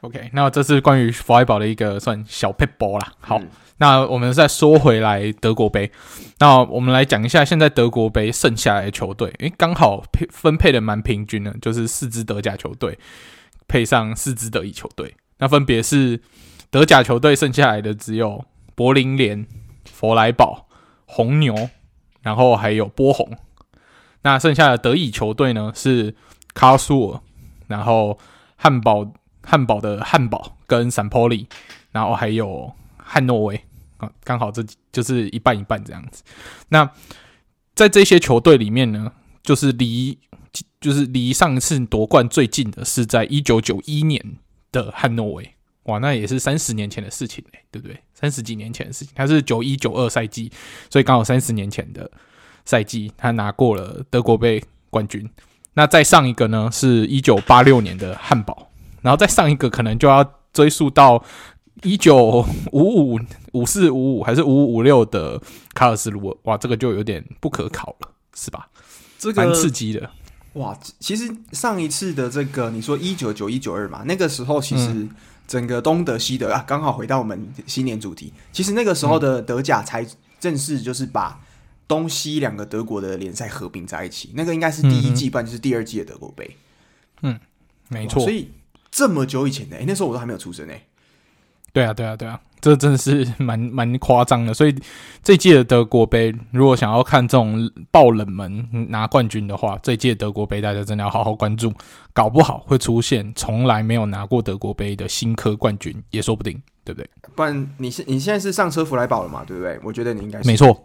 [0.01, 3.13] OK，那这是关于弗莱堡的一个算小撇步啦。
[3.19, 3.47] 好，嗯、
[3.77, 5.91] 那我们再说回来德国杯，
[6.39, 12.97] 那我们来讲一下现在德国杯剩下来的球队，诶，刚好配分配的蛮平均的，就是四支德甲球队。
[13.71, 16.19] 配上四支德乙球队，那分别是
[16.69, 18.43] 德甲球队剩下来的只有
[18.75, 19.47] 柏林联、
[19.85, 20.67] 佛莱堡、
[21.05, 21.69] 红牛，
[22.21, 23.37] 然后还有波鸿。
[24.23, 26.13] 那剩下的德乙球队呢是
[26.53, 27.21] 卡苏尔，
[27.67, 28.19] 然后
[28.57, 31.47] 汉堡汉堡的汉堡跟散波利，
[31.93, 33.63] 然后还有汉诺威
[33.97, 36.23] 啊，刚好这就是一半一半这样子。
[36.67, 36.91] 那
[37.73, 40.19] 在这些球队里面呢，就是离
[40.79, 44.37] 就是离上一次夺冠最近的是在一九九一年
[44.71, 45.55] 的汉诺威。
[45.83, 47.97] 哇，那也是三十年前的事情嘞，对不对？
[48.13, 50.51] 三十几年前的事情，他是九一九二赛季，
[50.91, 52.09] 所以刚好三十年前的
[52.65, 55.27] 赛季，他拿过了德国杯冠军。
[55.73, 58.69] 那再上一个呢，是一九八六年的汉堡，
[59.01, 61.23] 然后再上一个可能就要追溯到
[61.81, 63.19] 一九五五
[63.53, 65.41] 五四五五还是五五五六的
[65.73, 66.37] 卡尔斯鲁。
[66.43, 68.69] 哇，这个就有点不可考了，是吧？
[69.17, 70.11] 这个蛮刺激的。
[70.53, 75.09] 哇，其实上一次的这个，你说一九九一九二嘛，那个时候其实、嗯。
[75.47, 78.31] 整个东德西德啊，刚好回到我们新年主题。
[78.53, 80.05] 其实那个时候的德甲才
[80.39, 81.41] 正式就是把
[81.89, 84.31] 东西两个德国的联赛合并在一起。
[84.33, 86.55] 那个应该是第一季，不然就是第二季的德国杯。
[87.21, 87.37] 嗯，
[87.89, 88.21] 没错。
[88.21, 88.49] 所以
[88.89, 90.73] 这么久以前呢，哎，那时候我都还没有出生呢。
[91.73, 92.39] 对啊，对啊，对啊。
[92.61, 94.75] 这真的是蛮蛮夸张的，所以
[95.23, 101.73] 这届的德国杯，如果想要看这种爆冷门拿冠军的话，这届德国杯大家真的要好好关注，
[102.13, 107.09] 搞不好会出现从来没有拿过德国杯的新科冠军也说不定，对不对？
[107.35, 109.79] 不然你现你现在是上车弗莱堡了嘛，对不对？
[109.83, 110.83] 我觉得你应该是没错，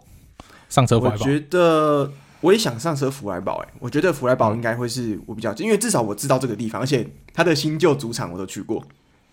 [0.69, 1.17] 上车弗莱堡。
[1.19, 2.11] 我觉得
[2.41, 8.83] 我也想上车福莱堡，哎，我觉得福莱堡应该会是我比较，因为至少我知道这个地方，而且他的新旧主场我都去过，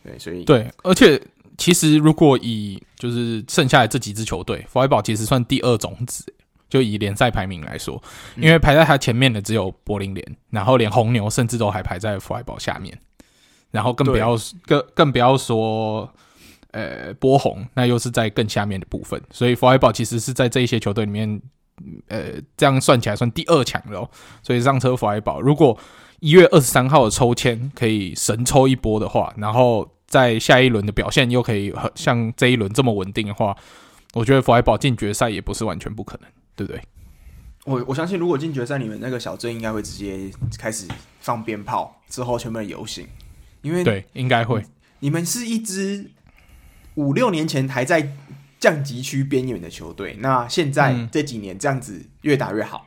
[0.03, 1.19] 对，所以对，而且。
[1.57, 6.25] 其实，如果以就是剩下的这几支球队，弗莱堡其实算第二种子，
[6.69, 8.03] 就以联赛排名来说，
[8.37, 12.99] 因为排在他前面的只有柏林联，然后连红牛甚至都还排在弗莱堡下面，
[13.71, 14.37] 然后更不要
[14.67, 16.13] 更更不要说，
[16.73, 21.41] 呃，波鸿那又是在更下面的部分，所以弗莱堡其实是在这一些球队里面，
[22.09, 24.11] 呃，这样算起来算第二强了。
[24.43, 25.79] 所以上车弗莱堡，如果
[26.19, 29.89] 一月二十三号的抽签可以神抽一波的话，然后。
[30.15, 33.57] 在下一轮的表现又可以像这一轮这么稳定的话，
[34.13, 36.81] 我觉得弗莱堡进决赛也不是完全不可能，对不对？
[37.65, 40.87] 我我相信，如果进决赛，你们那个小镇应该会直接开始
[41.19, 43.05] 放鞭炮，之后全部人游行，
[43.63, 44.65] 因为对，应该会。
[45.01, 46.13] 你们是一支
[46.95, 48.13] 五六年前还在
[48.61, 52.87] 降级区边缘的球队，那现在这几年这样子越打越好，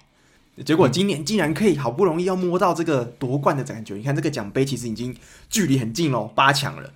[0.56, 5.14] 嗯、结果今年竟然可以好不容易要摸到这个夺冠的感觉，你看这个奖杯其实已经
[5.50, 6.90] 距离很近喽，八强了。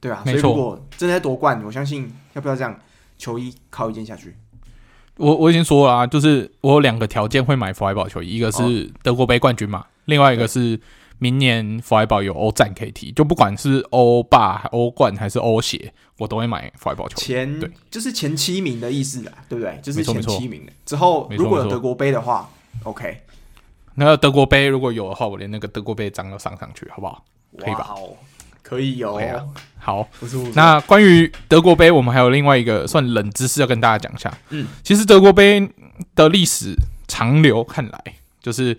[0.00, 2.78] 对啊，所以如果真的在夺冠，我相信要不要这样
[3.16, 4.34] 球衣靠一件下去？
[5.16, 10.80] 我我已经说了啊，就是我有两个条件会买弗莱堡球衣，一个是德国杯冠军嘛，哦、另外一个是
[11.18, 17.20] 明年弗莱堡有欧战可以踢，就不管是欧霸、欧冠还是欧协，我都会买弗莱堡球衣。
[17.20, 19.76] 前对，就是前七名的意思啦，对不对？
[19.82, 22.48] 就是前七名的之后，如果有德国杯的话
[22.84, 23.22] ，OK。
[23.96, 27.24] 那个德国杯如果有的话，我连那个德国杯章都上上去，好不好？
[27.58, 27.96] 可以吧？
[28.62, 29.20] 可以有、哦。
[29.20, 29.44] Okay 啊、
[29.78, 30.08] 好，
[30.54, 34.36] 那关于德国杯，我们还有另外一个算冷知识要跟大家讲一下。
[34.50, 35.66] 嗯，其实德国杯
[36.14, 36.74] 的历史
[37.06, 38.04] 长流看来，
[38.42, 38.76] 就是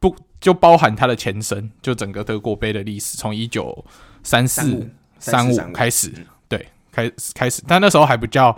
[0.00, 3.84] 不就包含它的前身，就整个德国杯的历史，从一九
[4.22, 4.86] 三四
[5.18, 6.12] 三五开始，
[6.46, 8.54] 对，开开始，但那时候还不叫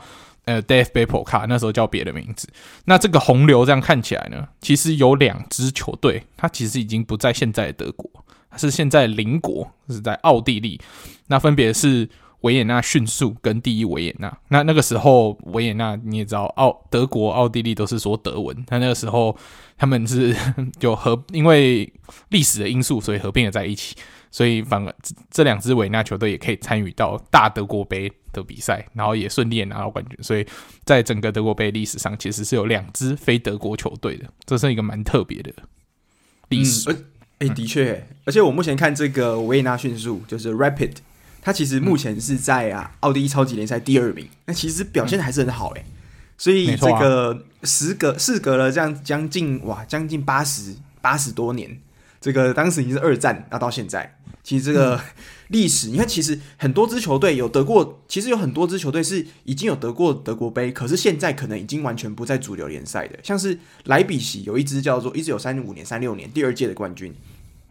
[0.47, 2.49] 呃 DFB Pokal，那时候叫别的名字。
[2.87, 8.11] 那这个洪流这样看起来呢，其实有两支球队，它其实已经不在现在的德国。
[8.57, 10.81] 是现在邻国是在奥地利，
[11.29, 12.09] 那分别是
[12.40, 14.38] 维也纳迅速跟第一维也纳。
[14.49, 18.57] 那那个时候维也纳你也知道，奥德国、奥地利都是说德文。
[18.69, 19.37] 那那个时候
[19.77, 20.35] 他们是
[20.79, 21.92] 就合，因为
[22.29, 23.97] 历史的因素，所以合并了在一起。
[24.31, 24.95] 所以反而
[25.31, 30.19] 这两支维也纳球队也可以参与到大德国杯的比赛，然后也顺利拿到冠军。
[30.23, 30.47] 所以
[30.85, 35.51] 在整个德国杯历史上，其实是有两支非德国球队的，这是一个蛮特别的
[36.51, 37.07] 历史。
[37.38, 40.92] 哎、欸，的确，而且我目前看这个维也纳迅速，就是 Rapid，
[41.42, 45.85] 它其实目前是在啊奥地利超级联赛第二名，那其实表现还是很好哎，
[46.38, 51.79] 所以这个时隔事隔了这样将近哇将近八十八十多年，
[52.20, 54.16] 这个当时已经是二战，那到现在。
[54.42, 54.99] 其实这个
[55.49, 63.19] 历史，你看，其实很多支球队有得过，其实有很多支球队是已经有得过德国杯，可是现在可能已经完全不在主流联赛的。
[63.23, 67.15] 像是莱比锡有一支叫做一直有三五年、三六年第二届的冠军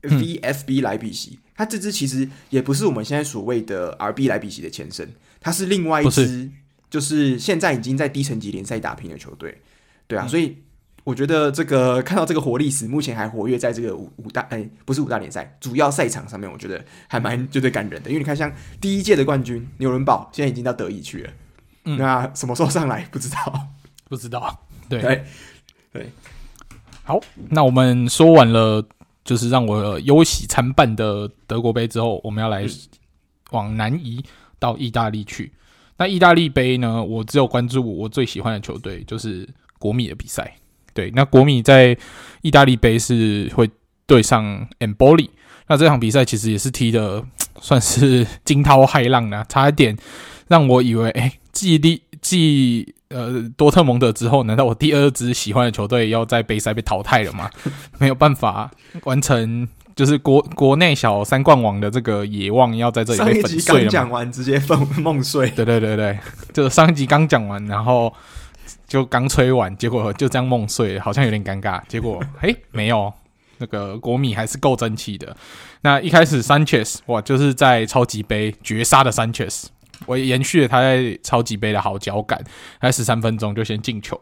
[0.02, 6.49] ，VfB 莱比锡，它这支其实也不是我们现在所谓的 RB 莱比锡的前身，它是另外一支，
[6.89, 9.62] 就是现在已经在低层级联赛打拼的球队。
[10.08, 10.58] 对啊，所以。
[11.06, 18.10] 我觉得这个看到这个活历史，目前还活跃在这个五五大哎，不是五大联赛主要赛场上面，我觉得还蛮觉得感人的。
[18.10, 18.51] 因为你看，像
[18.82, 21.30] 第一届的冠军纽伦堡，现在已经到德乙去了，
[21.84, 23.68] 嗯，那什么时候上来不知道，
[24.10, 24.66] 不知道。
[24.89, 25.24] 对对
[25.93, 26.12] 对，
[27.03, 28.84] 好，那我们说完了
[29.24, 32.66] 就是让我忧喜参半的德国杯之后，我们要来
[33.51, 34.26] 往南移
[34.58, 35.53] 到意大利去。
[35.97, 39.47] 那意大利杯呢，我只有关注我最喜欢的球队，就是
[39.78, 40.56] 国米的比赛。
[40.96, 41.96] 对，那国米在
[42.41, 43.70] 意大利杯是会
[44.08, 45.30] 对上 Empoli。
[45.68, 47.24] 那这场比赛其实也是踢的
[47.60, 49.98] 算是惊涛骇浪的，差一点
[50.48, 57.50] 让我以为，哎，继第继呃多特蒙德之后，难道我第二支喜欢的球队要在杯赛被淘汰了吗？
[57.98, 58.70] 没有办法
[59.06, 63.60] 完成，就是国国内小三冠王的这个野望要在这里被粉碎了。
[63.60, 65.50] 上一集刚讲完，直接梦梦碎。
[65.50, 66.20] 对对对对，
[66.54, 68.14] 就上一集刚讲完，然后
[68.88, 71.82] 就刚吹完，结果就这样梦碎，好像有点尴尬。
[71.88, 73.13] 结果，嘿，没有。
[73.57, 75.36] 那个国米还是够争气的。
[75.80, 79.68] 那一开始，Sanchez 哇，就是在超级杯绝杀的 Sanchez，
[80.05, 82.43] 我延续了他在超级杯的好脚感，
[82.82, 84.20] 在十三分钟就先进球。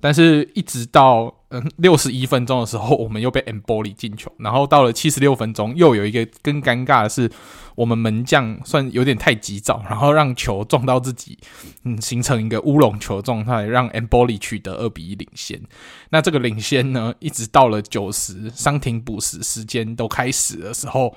[0.00, 4.32] 但是，一直到嗯六十一分钟的时候，我们又被 Empoli 进球。
[4.38, 7.30] 然后到了七十六分钟，又有一个更尴尬的是，
[7.76, 11.38] 我们门将算有点太急躁，然后让球撞到自己，
[11.84, 15.62] 嗯，形成一个乌龙球状态，让 Empoli 取得二比一领先。
[16.10, 21.14] 那这个领先呢，一直到了九十伤停补时时间都开始的时候，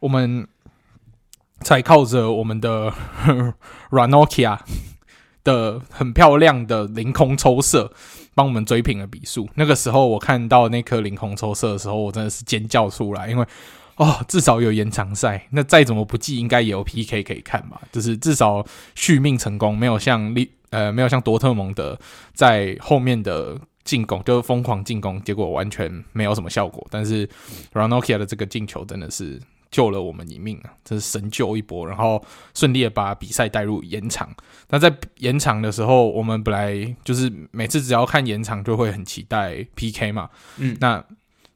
[0.00, 0.48] 我们
[1.60, 2.94] 才靠着我们的
[3.90, 4.58] Ranocchia
[5.44, 7.92] 的很漂亮的凌空抽射，
[8.38, 9.48] 帮我们追平了比数。
[9.56, 13.44] 那个时候，我看到那颗凌空抽射的时候，我真的是尖叫出来，因为
[13.96, 17.82] 哦，至少有延长赛，那再怎么不济，应该也有 PK 可以看吧？
[17.90, 18.64] 就是至少
[18.94, 21.98] 续命成功，没有像利呃，没有像多特蒙德
[22.32, 26.86] 在后面的进攻就是疯狂进攻，结果完全没有什么效果。
[26.92, 27.28] 但是
[27.72, 29.40] Ranocchia 的这个进球真的是。
[29.70, 30.72] 救了我们一命啊！
[30.82, 34.34] 这是神救一波，然后顺利的把比赛带入延长。
[34.70, 40.30] 那在延长的时候，我们本来就是每次只要看延长就会很期待 PK 嘛。
[40.56, 41.04] 嗯，那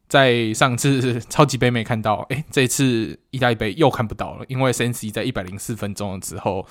[0.08, 6.66] 在上次超级杯没看到，诶，这次意大利杯又看不到了，因为 Sensi 在一百零四分钟的时候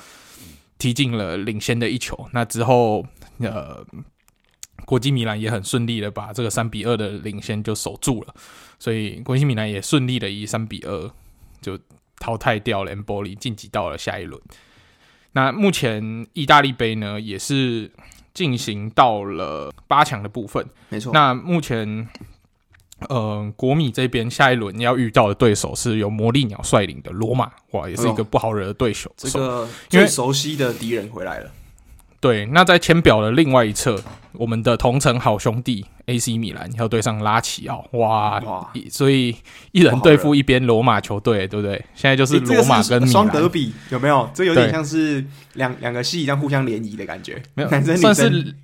[0.78, 2.28] 踢进了领先的一球。
[2.34, 3.04] 那之后，
[3.40, 3.84] 呃，
[4.86, 8.36] 国际米兰也很顺利的把这个三比二的领先就守住了，
[8.78, 11.12] 所以国际米兰也顺利的以三比二。
[11.62, 11.80] 就
[12.20, 14.42] 淘汰掉了 Emboli，晋级到了下一轮。
[15.34, 17.90] 那目前意大利杯呢，也是
[18.34, 20.68] 进行到了八强的部分。
[20.90, 21.14] 没错。
[21.14, 22.10] 那目前，
[23.08, 29.10] 呃，国米这边下一轮要遇到的对手是由魔力鸟率领的罗马，哇，也是一个不好惹的对手。
[29.10, 31.52] 哦、这个最熟悉的敌人回来了。
[32.22, 34.00] 对，那在签表的另外一侧，
[34.34, 39.36] 我们的同城好兄弟 AC 米兰要对上拉齐奥，哇，哇所以
[39.72, 41.84] 一人对付一边罗马球队，对不对？
[41.96, 44.30] 现在就是罗马跟双德比，有没有？
[44.36, 47.70] 这有点像是两两个系这样互相联谊的感觉，没有？
[47.72, 48.56] 男生算是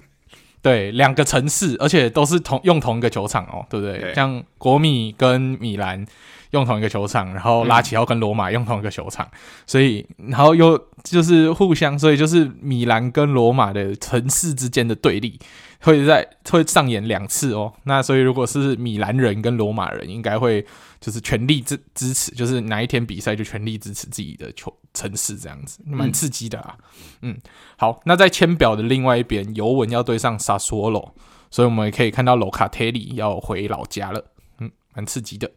[0.62, 3.98] 对两个城市，而且都是同用同一个球场哦，对不对？
[4.00, 6.06] 对像国米跟米兰。
[6.52, 15.40] 用同一个球场，然后拉齐奥跟罗马用同一个球场，嗯、所以然后又就是互相，所以就是米兰跟罗马的城市之间的对立
[15.82, 17.74] 会在会上演两次哦。
[17.84, 20.66] 那所以如果是米兰人跟罗马人，应该会
[21.00, 26.76] 就是全力支支持，就是哪一天比赛就全力支持自己的球城市这样子，蛮刺激的啊。
[27.22, 27.42] 嗯，嗯，
[27.78, 31.14] 好，那在签表的另外一边，尤文要对上萨索罗，
[31.52, 34.24] 所以我们也可以看到罗卡特里要回老家了，
[34.60, 35.52] 嗯，蛮刺激的。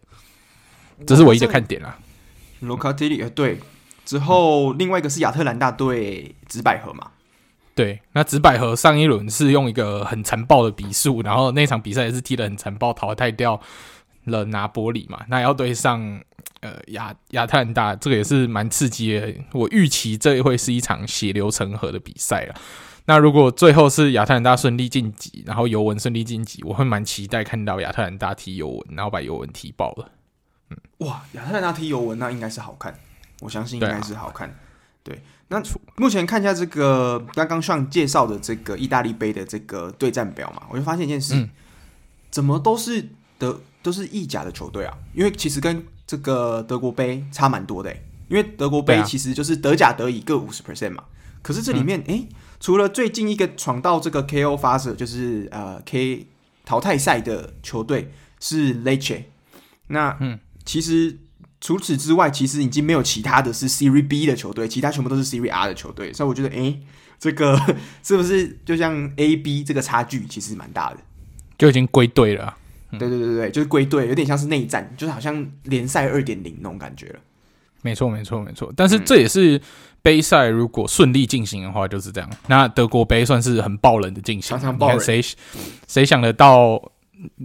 [1.07, 1.99] 这是唯一的看点啦。
[2.61, 3.59] 卢卡蒂里，对，
[4.05, 7.11] 之后另外一个是亚特兰大对紫百合嘛？
[7.75, 13.59] 对，那紫百合上一轮是用一个很残暴的比数，然后那场比赛也是踢得很残暴，淘汰掉
[14.25, 15.23] 了拿波里嘛。
[15.29, 16.21] 那要对上
[16.61, 19.33] 呃亚亚特兰大，这个也是蛮刺激的。
[19.53, 22.55] 我预期这会是一场血流成河的比赛了。
[23.07, 30.11] 那如果最后是亚特兰大顺利晋级，然后尤文顺利晋级，我会蛮期待看到亚特兰大踢尤文，然后把尤文踢爆了。
[30.99, 32.95] 哇，亚特兰大踢尤文，那应该是好看，
[33.41, 34.49] 我相信应该是好看。
[35.03, 35.63] 对，啊、对，那
[35.97, 41.49] 目前看一下这个刚刚上介绍的这个意大利杯的这个对战表嘛，我就发现一件事，嗯、
[42.31, 43.09] 怎么都是
[43.39, 44.95] 德都是意甲的球队啊？
[45.15, 47.91] 因为其实跟这个德国杯差蛮多的，
[48.29, 51.05] 因为德国杯其实就是德甲德乙各五十 percent 嘛。
[51.41, 52.29] 可是这里面，哎、嗯，
[52.61, 56.27] 除了最近一个闯到这个 KO 发射，就是呃 K
[56.67, 59.25] 淘汰赛的球队是 Lecce，
[59.87, 60.39] 那嗯。
[60.71, 61.19] 其实
[61.61, 66.79] 除此之外，其实已经没有其他的是 Serie B 的球队，其他全部都是 Serie R 的球队，所以我觉得，哎，
[67.19, 67.59] 这个
[68.05, 70.99] 是不是就像 A B 这个差距其实蛮大的，
[71.59, 72.57] 就已经归队了。
[72.93, 77.19] 嗯、对对对对，就是归队，有点像是内战，就是好像联赛二点零那种感觉了。
[77.83, 79.61] 没错没错没错，但是这也是
[80.03, 82.31] 杯赛如果顺利进行的话就是这样。
[82.47, 85.01] 那德国杯算是很爆冷的进行，常常爆冷。
[85.01, 85.21] 谁
[85.89, 86.81] 谁想得到？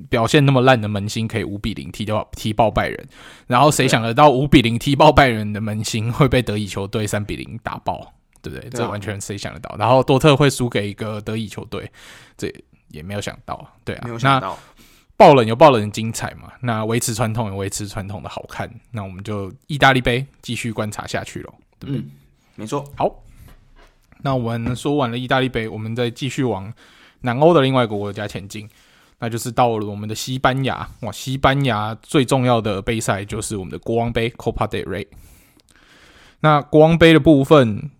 [0.10, 3.08] 表现那么烂的门兴可以五比零踢掉踢爆拜仁，
[3.48, 8.70] 然后谁想得到五比零踢爆拜仁的门兴会被德乙球队三比零打爆，对不对？
[8.70, 9.76] 这完全谁想得到？
[9.78, 11.92] 然后多特会输给一个德乙球队，
[12.38, 12.54] 这
[12.90, 14.50] 也没有想到，对啊，没有想到。
[14.50, 14.76] 那
[15.18, 16.52] 爆冷有爆冷的精彩嘛？
[16.62, 22.02] 那维持传统有维持传统的好看，那我们就意大利杯继续观察下去喽，对不对？
[22.02, 22.12] 嗯，
[22.56, 22.84] 没错。
[22.98, 23.24] 好，
[24.22, 26.74] 那我们说完了意大利杯，我们再继续往
[27.22, 28.70] 南欧的另外一个国家前进，
[29.20, 30.88] 那就是到了我们的西班牙。
[31.02, 35.08] 哇，西班牙最重要的杯赛就是我们的国王杯 （Copa del Rey）。
[36.42, 37.92] 那国王杯的部分，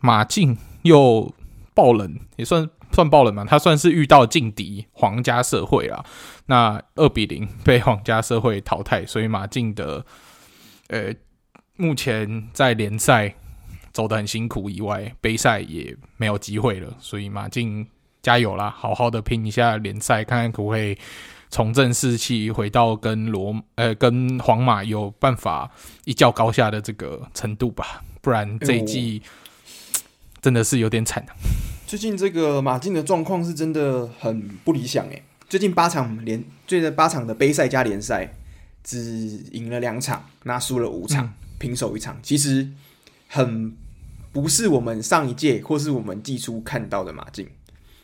[0.00, 1.34] 马竞又
[1.74, 2.68] 爆冷，也算。
[2.94, 3.42] 算爆冷嘛？
[3.42, 6.04] 他算是遇到劲敌皇家社会啊，
[6.44, 10.04] 那二比零 被皇家社会淘汰，所以马竞的
[10.88, 11.10] 呃
[11.76, 13.34] 目前在联赛
[13.94, 16.94] 走得很辛苦以外，杯赛也没有机会了。
[17.00, 17.88] 所以马竞
[18.22, 20.96] 加油啦，好好的拼一下联赛，看看可不可以
[21.50, 25.70] 重振士气，回到跟罗呃跟皇马有办法
[26.04, 28.02] 一较高下的这个程度吧。
[28.20, 29.20] 不然这一季
[30.40, 31.34] 真的是有点惨啊。
[31.86, 35.22] 最近这个马竞的状况是真的很不理想诶。
[35.48, 38.32] 最近八场联，最近八场的杯赛加联赛，
[38.84, 42.16] 只赢了两场，那输了五场，平手一场。
[42.22, 42.70] 其实
[43.26, 43.76] 很
[44.32, 47.46] 不是我们上一届或是我们季初看到的马竞。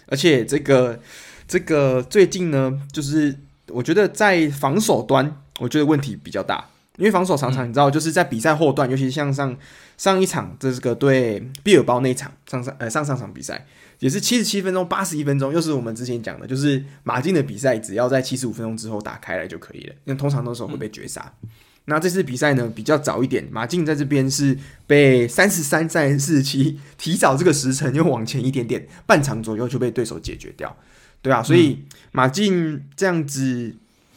[0.09, 0.98] 而且这个
[1.46, 3.36] 这个最近呢，就是
[3.68, 6.68] 我觉得在防守端，我觉得问题比较大。
[6.96, 9.56] 因为防守常常你知道，就是在比赛后段，尤其是像上
[9.96, 13.64] 上一场这个对毕尔包那一场上上呃上上场比赛，
[14.00, 21.32] 也是七十七分钟、八十一分钟，又是我们之前讲的，就是马竞的比赛只要在七十五分钟之后打开来就可以了，因为通常那时候会被绝杀。
[21.42, 21.48] 嗯、
[21.89, 30.76] 那这次比赛呢比较早一点，马竞在这边是被三十三战四十七，提早这个时辰又往前一点点，半场左右就被对手解决掉。
[31.22, 33.74] 对啊，所以马竞这样子。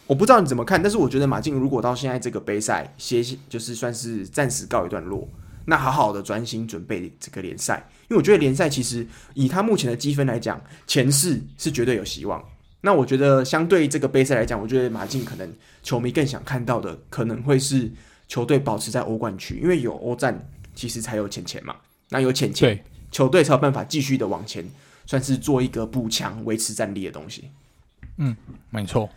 [0.08, 5.26] 我不知道你怎么看，但是我觉得马竞如果到现在这个杯赛歇，就是算是暂时告一段落，
[5.68, 12.44] 那好好的专心准备这个联赛，因为我觉得联赛其实以他目前的积分来讲，前四是绝对有希望。
[12.82, 15.54] 那我觉得相对这个杯赛来讲，我觉得马竞可能
[15.84, 17.92] 球迷更想看到的，可能会是
[18.28, 21.76] 球队保持在欧冠区，因为有欧战，其实才有钱钱嘛。
[22.10, 24.66] 那有钱钱，对球队才有办法继续的往前，
[25.06, 27.52] 算是做一个补强、维持战力的东西。
[28.18, 28.36] 嗯，
[28.70, 29.10] 没错。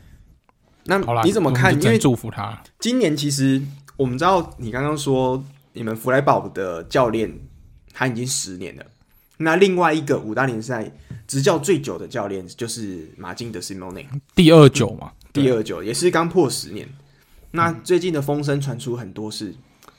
[0.84, 1.72] 那你怎么看？
[1.72, 2.62] 因为祝福他。
[2.78, 3.62] 今年其实
[3.96, 5.42] 我们知道，你刚刚说
[5.72, 7.32] 你们弗莱堡的教练
[7.94, 8.84] 他已经十年了。
[9.44, 10.90] 那另外一个五大联赛
[11.28, 16.88] 执教最久的教练就是马竞的 Simone，第二久嘛，第二久也是刚破十年。
[17.50, 19.54] 那最近的风声传出很多是，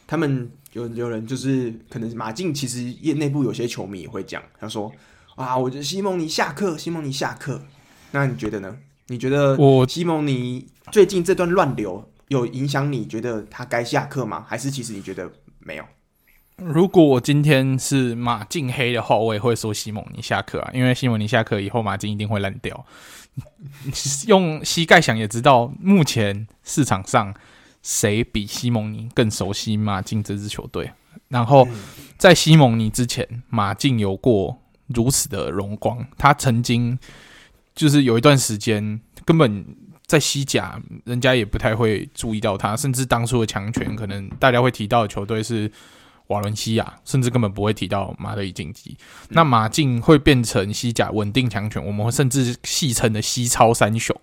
[0.08, 4.92] 他们有有人就是可能马竞其实业内部有些球迷也会讲，他说
[5.36, 7.62] 啊，我觉得西蒙尼下课，西蒙尼下课。
[8.12, 8.76] 那你觉得呢？
[9.08, 12.92] 你觉得我西蒙尼最近这段乱流有影响？
[12.92, 14.44] 你觉得他该下课吗？
[14.48, 15.86] 还是其实你觉得没有？
[16.58, 22.86] 如果我今天是马竞黑的话，我也会说西蒙尼下课啊，因为西蒙尼下课以后，马竞一定会烂掉。
[24.28, 27.34] 用膝盖想也知道，目前市场上
[27.84, 30.92] 谁比西蒙尼更熟悉马竞这支球队？
[31.28, 31.68] 然后
[32.18, 36.98] 在西蒙尼之前，马竞有过如此的荣光，他曾经。
[37.76, 39.66] 就是有一段时间，根本
[40.06, 45.70] 在西甲，人家也不太会注意到他，甚至当初的强权，可能大家会提到的球队是
[46.28, 48.98] 瓦伦西亚，甚至根本不会提到马德里竞技。
[49.00, 54.16] 嗯、那马竞会变成西甲稳定强权，我们会甚至戏称的西超三雄，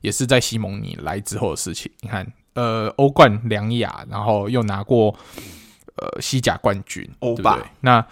[0.00, 1.90] 也是在西蒙尼来之后的事情。
[2.00, 5.16] 你看，呃，欧冠两亚，然后又拿过。
[5.96, 8.06] 呃，西甲冠军，欧霸霸，那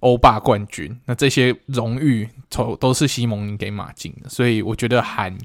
[0.00, 5.38] 欧霸冠军，那这些荣誉都都是西蒙尼给马竞的，所以我觉得喊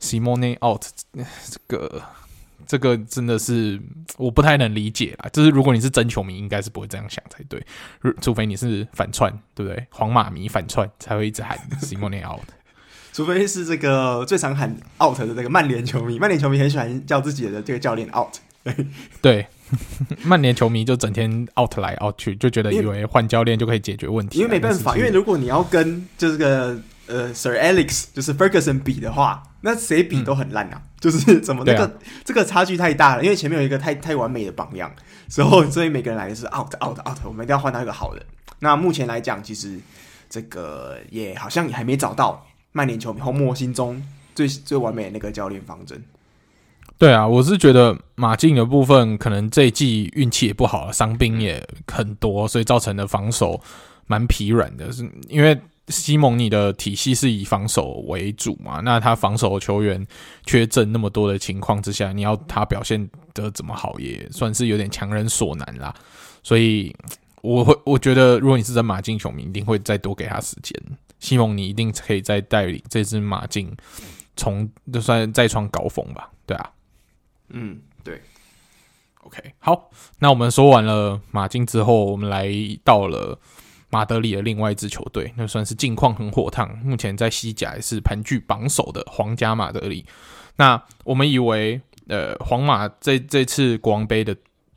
[0.00, 0.82] Simone out
[1.14, 2.02] 这个
[2.70, 3.80] 这个真的是
[4.16, 5.28] 我不太能理解啊。
[5.30, 7.60] 就是如果你是真球迷，应该是不会这样想才对，
[8.20, 9.84] 除非你是反串，对不对？
[9.90, 12.44] 皇马迷反串才会一直喊 Simone out，
[13.12, 14.70] 除非是这个最常喊
[15.02, 18.36] out 的这个曼联球迷，曼联球迷很喜欢叫自己的这个教练 out，
[19.20, 19.46] 对。
[20.24, 24.38] 曼联球迷就整天 out 来 out 去，就觉得以为换教练就可以解决问题。
[24.38, 30.72] 因为没办法，因为如果你要跟就是个呃 Sir Alex 就是 Ferguson 比的话，那谁比都很烂啊！
[30.74, 31.92] 嗯、就是怎么那个、啊、
[32.24, 34.90] 这个差距太大了，因为前面有一个太太完美的榜样，
[35.28, 38.24] 之后所以每个人来的是 out out out，我们一定要换到一个好人。
[38.58, 39.78] 那目前来讲，其实
[40.28, 44.02] 这个也好像也还没找到曼联球迷红魔心中
[44.34, 46.02] 最最完美的那个教练方针。
[46.98, 53.58] 对啊，我是觉得马竞的部分可能这一季运气也不好，伤兵也很多，所以造成的防守
[54.06, 54.92] 蛮疲软的。
[54.92, 55.58] 是因为
[55.90, 60.06] 西蒙尼的体系是以防守为主嘛，那他防守球员
[60.46, 65.92] 缺阵那么多的情况之下，你要他表现得怎么好，也算是有点强人所难啦。
[66.42, 66.94] 所以
[67.42, 70.80] 我会我觉得，如果你是在马竞球迷，一定会再多给他时间。
[71.18, 73.70] 西蒙尼一定可以再带领这支马竞
[74.36, 76.70] 从就算再创高峰吧，对啊，
[77.48, 78.22] 嗯，对
[79.22, 82.48] ，OK，好，那我们说完了马竞之后，我们来
[82.84, 83.38] 到了。
[83.90, 90.06] 马德里的另外一支球队，那算是近况很火烫，目前在西甲也是盘踞榜首的皇家马德里。
[90.56, 94.36] 那我们以为，呃，皇马这这次国王杯的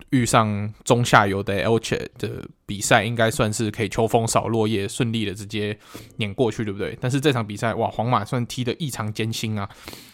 [0.09, 5.77] 遇上中下游的 L 七的比赛，应该算是可以秋风扫落叶，顺利的直接
[6.15, 6.97] 碾过去，对不对？
[6.99, 9.69] 但是这场比赛，哇，皇马算踢得异常艰辛啊，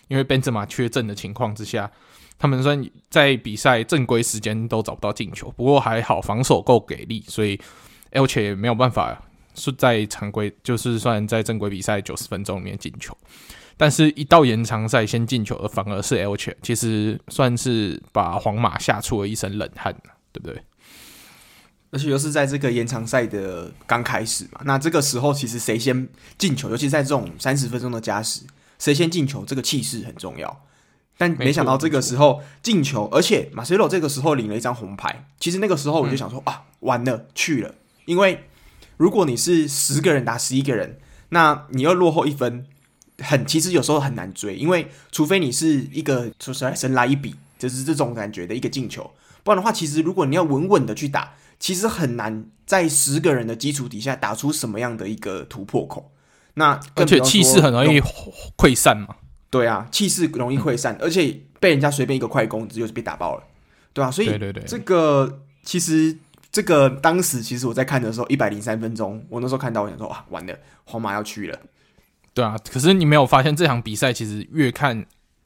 [0.10, 1.89] 因为本泽马缺阵的情况之下，
[2.38, 7.58] 他们算在比赛正规时间都找不到进球，不过还好防守够给力，所以。
[8.12, 9.22] 而且也没有办法
[9.55, 13.16] 是在常规，就是算在正规比赛九十分钟里面进球，
[13.78, 19.93] 但是一到延长赛先进球的反而是 Elche，其实算是把皇马吓出了一身冷汗，
[20.32, 20.64] 对不对？
[21.91, 26.07] 而且又是在这个延长赛的刚开始嘛，那这个时候其实谁先
[26.38, 28.41] 进球，尤其在这种三十分钟的加时，
[28.78, 30.66] 谁先进球，这个气势很重要。
[31.18, 37.76] 但没想到这个时候进球，而且马塞洛这个时候领了一张红牌，其实那个时候我就想说、嗯、啊，完了去了。
[38.10, 38.45] 因为
[38.97, 40.97] 如果你是十个人打十一个人，
[41.30, 42.66] 那你要落后一分，
[43.20, 44.55] 很其实有时候很难追。
[44.55, 49.12] 因为除非你是一个说实在神来一笔，就是这种感觉的一个进球，
[49.43, 56.12] 不然的话，其实如果你要稳稳的去打，其实很难在十个人的基础底下打出什么样的一个突破口。
[56.55, 58.01] 那而且气势很容易
[58.57, 59.18] 溃散嘛。
[59.51, 63.43] 对啊，气势容易溃散，嗯、而且被人家随便一个快攻就是被打爆了，
[63.93, 66.18] 对啊，所以对对对，这个其实。
[66.52, 71.60] 这个当时其实我在看的时候，一百零三分钟，我那时候看到，我想说哇，完了，皇马要去了。
[72.34, 75.06] 对啊，可是你没有发现这场比赛其实越看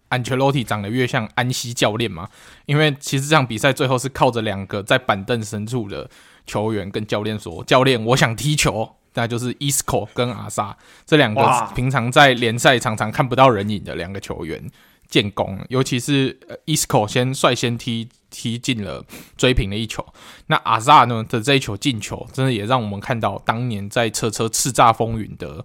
[0.09, 2.29] 安切洛蒂长得越像安西教练吗？
[2.65, 6.09] 因为其实这场比赛最后是靠着两个在板凳深处的
[6.45, 10.75] 球员跟教练说：“教练，我想踢球。”那就是 Isco 跟阿萨
[11.05, 14.71] 这两个平常在联赛常常看不到人影的两个球员。
[15.07, 19.05] 建功，尤其是 Isco 先率先踢踢进了
[19.37, 20.03] 追平的一球，
[20.47, 25.63] 那阿萨呢的这一球进球，真的也让我们看到当年在车车叱咤风云的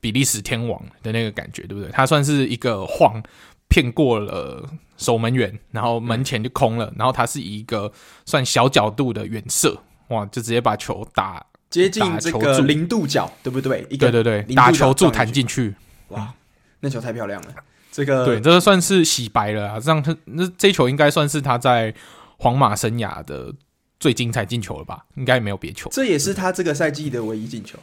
[0.00, 1.90] 比利时天王的那个感觉，对不对？
[1.90, 3.20] 他算是一个晃
[3.66, 7.92] 骗过了守门员，然后门前就空了，然后他是一个
[8.24, 9.76] 算小角度的远射，
[10.10, 13.84] 哇，就直接把球打接近这个零度角，对不对？
[13.90, 15.74] 一个对对对，打球柱弹进去，
[16.08, 16.32] 哇，
[16.78, 17.54] 那球太漂亮了。
[17.98, 19.80] 这个对，这个算是洗白了啊！
[19.80, 21.92] 这样他那这一球应该算是他在
[22.36, 23.52] 皇马生涯的
[23.98, 25.04] 最精彩进球了吧？
[25.16, 25.90] 应该也没有别球。
[25.92, 27.76] 这也是他这个赛季的唯一进球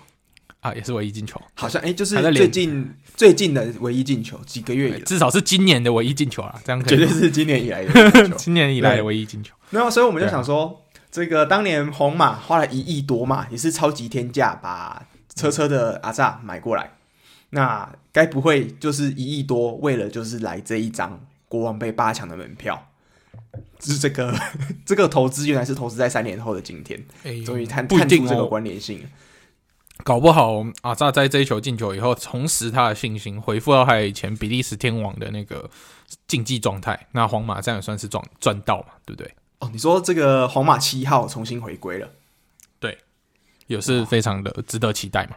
[0.61, 1.41] 啊，也是唯一进球。
[1.55, 6.55] 好像哎，就是最近最近的唯一进球，几个月以来，至少是今年的唯一进球啊！
[6.63, 9.53] 这样绝对是今年以来的 今年以来的唯一进球。
[9.71, 15.05] 没有，所以我们就想说，这个当年皇马花了一亿多嘛，也是超级天价把
[15.35, 16.91] 车车的阿萨买过来。
[17.49, 22.87] 那该不会就是一亿多，为了就是来这一张国王杯八强的门票？
[23.81, 24.33] 是这个
[24.87, 26.97] 这个投资原来是投资在三年后的今天，
[27.45, 29.05] 终于探探出这个关联性。
[30.05, 35.69] 搞不好阿扎在这一球进球以后，重拾他的信心，恢复到他以前比利时天王的那个
[36.25, 37.07] 竞技状态。
[37.11, 38.93] 那皇马这样也算是赚赚到嘛？
[39.05, 39.29] 对不对？
[39.59, 42.09] 哦，你说这个皇马七号重新回归了，
[42.79, 42.97] 对，
[43.67, 45.35] 也是非常的值得期待嘛。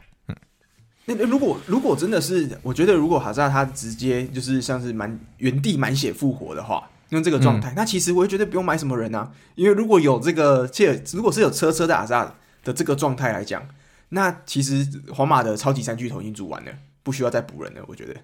[1.14, 13.66] 那如果如果真的是，我觉得如果哈萨他直接就是像是满原地满血复活的话，用这个状态，嗯、那其实我也觉得不用买什么人啊，因为如果有这个切，如果是有车车的哈萨的这个状态来讲，
[14.10, 17.82] 那其实皇马的超级三巨头已经组完了，不需要再补人了。
[17.88, 18.14] 我觉得，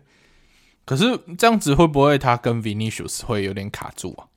[0.84, 4.28] 可是这样子会不会他跟 Vinicius 会有点卡住啊？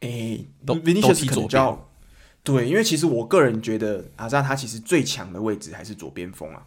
[0.00, 1.90] 诶、欸、Vinicius 可能就要
[2.42, 6.62] 对，因为其实我个人觉得阿扎他其实最强的位置还是左边锋啊。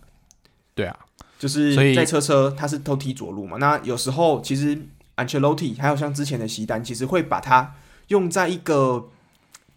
[0.78, 0.98] 对啊。
[1.40, 3.58] 就是在车车，他是都踢左路嘛。
[3.58, 4.76] 那有时候其实
[5.18, 7.76] Ancelotti 还有像之前的席丹，其实会把他
[8.08, 9.10] 用在一个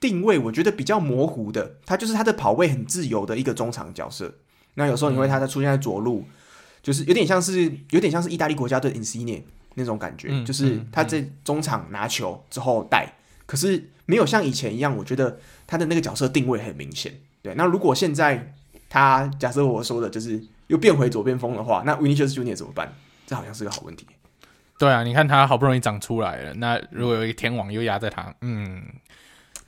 [0.00, 1.76] 定位，我觉得比较模糊的。
[1.84, 4.32] 他就是他的跑位很自由的一个中场角色。
[4.76, 6.34] 那有时候你会他在出现在左路，嗯、
[6.82, 9.42] 就是有点像是有点像是意大利国家队 Insigne
[9.74, 13.12] 那种感觉，嗯、就是他在中场拿球之后带，嗯、
[13.44, 17.20] 可是没有像以前一样，我觉得他的那个角色定位很明显。
[17.42, 18.54] 对，那如果现在
[18.88, 20.42] 他假设我说的就是。
[20.70, 22.90] 又变回左边锋的话，那 Vinicius Junior 怎么办？
[23.26, 24.06] 这好像是个好问题。
[24.78, 28.82] 对啊，你看他好不容易长出来了，那如果有一个天王又压在他，嗯。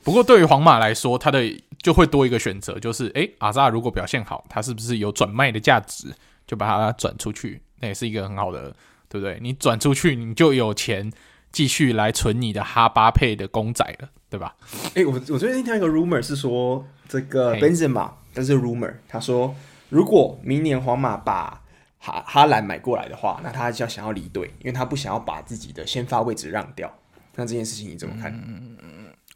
[0.03, 1.43] 不过对于皇马来说，他的
[1.81, 6.13] 就会多一个选择，就是诶，阿扎如果表现好，他是不是有转卖的价值？
[6.45, 8.75] 就把它转出去，那也是一个很好的，
[9.07, 9.37] 对不对？
[9.41, 11.09] 你转出去，你就有钱
[11.53, 14.55] 继续来存你的哈巴佩的公仔了，对吧？
[14.95, 19.55] 诶、欸，我我最近听到一个 rumor 是说，这个 Benzema，但是 rumor，他说
[19.93, 21.61] 如果明年皇马把
[21.99, 26.91] 哈哈兰买过来的话，那他就要想要离队，因为他不想要把自己的先发位置让掉。
[27.35, 28.33] 那这件事情你怎么看？
[28.33, 28.75] 嗯，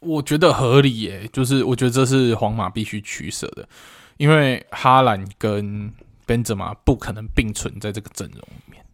[0.00, 3.68] 我觉得合理耶，就是我觉得这是皇马必须取舍的，
[4.16, 5.92] 因为哈兰跟
[6.26, 8.84] 本泽马不可能并存在这个阵容里面，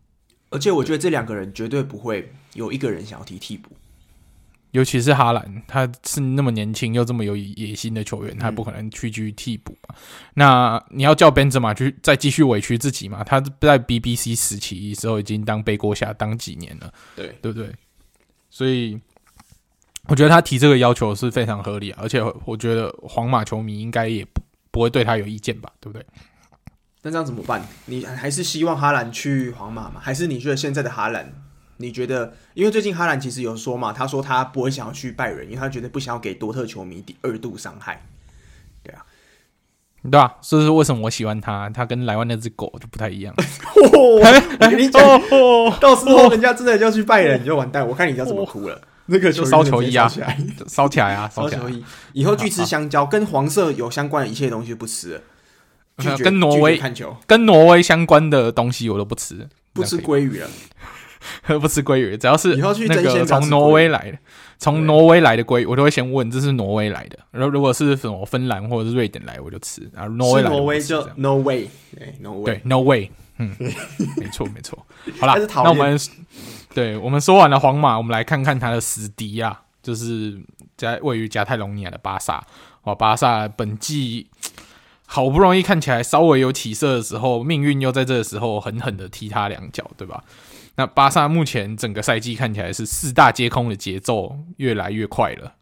[0.51, 3.71] 而且我觉得这两个人绝对不会有一个人想要踢替补，
[4.75, 9.95] 尤其是哈兰，他是那么年轻又这么有野心的球员，他不可能屈居替补嘛。
[9.97, 10.03] 嗯、
[10.35, 13.23] 那你要叫本泽马去再继续委屈自己嘛？
[13.23, 17.73] 他在 BBC 时期的时候已经当背锅侠当几年了，对对不对？
[18.51, 19.01] 所以，
[20.09, 26.05] 我觉得他提这个要求是非常合理，而且我觉得皇马球迷应该也不不会对他有意见吧，对不对？
[27.03, 27.65] 那这样怎么办？
[27.87, 30.01] 你还是希望哈兰去皇马吗？
[30.03, 31.33] 还是你觉得现在的哈兰？
[31.79, 38.03] 你觉得，因为最近哈兰其实有说嘛，他说他不会想要去拜仁，因为他觉得不想要给多特球迷第二度伤害。
[38.83, 39.05] 对啊，
[40.11, 41.69] 对啊，所以说为什么我喜欢他？
[41.71, 43.35] 他跟莱万那只狗就不太一样。
[44.77, 45.03] 你讲，
[45.81, 47.87] 到时候人家真的要去拜仁，你就完蛋。
[47.87, 48.81] 我看你要怎么哭了。
[49.07, 50.09] 那个就烧球衣啊，
[50.67, 51.85] 烧起来啊，烧球衣。
[52.15, 55.21] 以后拒吃香蕉，跟黄色有相关的一切东西就不吃了。
[56.19, 60.49] 跟挪威看球，跟挪威相关的东西我都不吃，不吃鲑鱼了，
[61.61, 62.17] 不吃鲑鱼。
[62.17, 64.19] 只要是那个从挪威来的，
[64.59, 67.19] 从挪威来的鲑鱼，我都会先问这是挪威来的。
[67.31, 69.89] 然后如果是什么芬兰或者是瑞典来，我就吃。
[69.93, 73.11] 然后挪威来，挪威就 No way，对，No way，对，No way。
[73.39, 73.55] 嗯，
[74.17, 74.87] 没错没错。
[75.19, 75.99] 好了，那我们
[76.73, 80.41] 对我们说完了皇马，我们来看看他的死敌啊，就是
[80.77, 82.45] 在位于加泰隆尼亚的巴萨。
[82.85, 84.29] 哇，巴萨本季
[85.07, 90.23] 好不容易看起来稍微有起色的时候，命运又在这个时候狠狠的踢他两脚，对吧？
[90.77, 95.55] 那巴萨目前整个赛季看起来是四大皆空的节奏越来越快了。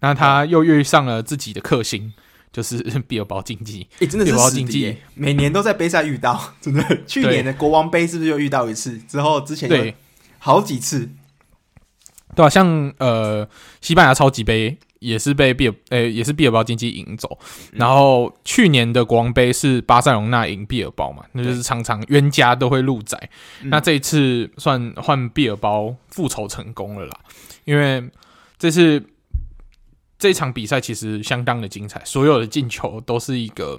[0.00, 2.12] 那他又遇上了自己的克星。
[2.52, 2.78] 就是
[3.08, 7.00] 比尔堡竞技，哎，真的是竞技，每年都在杯赛遇到， 真的。
[7.04, 8.96] 去年的国王杯是不是又遇到一次？
[9.08, 9.96] 之后之前对
[10.38, 11.10] 好几次，
[12.36, 13.48] 对啊，像呃
[13.80, 17.38] 西班牙超级杯也是被毕尔，呃也是毕尔包竞技赢走。
[17.72, 23.30] 然后去年的国王杯是巴塞隆纳赢毕尔包嘛，那就是常常冤家都会路窄。
[23.64, 27.20] 那这一次算换毕尔包复仇成功了啦，
[27.64, 28.02] 因为
[28.58, 29.04] 这次。
[30.16, 33.78] 这场比赛其实相当的精彩，所有的进球都是一个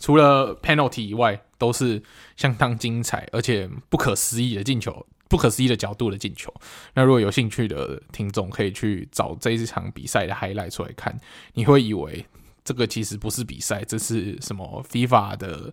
[0.00, 2.02] 除了 penalty 以外都是
[2.34, 6.52] 相当精彩，而且不可思议的进球，不可思议的角度的进球。
[6.92, 11.18] 那如果有兴趣的听众可以去找这一场比赛的 highlight 出来看，
[11.54, 12.26] 你会以为
[12.62, 15.72] 这个其实不是比赛，这是什么 FIFA 的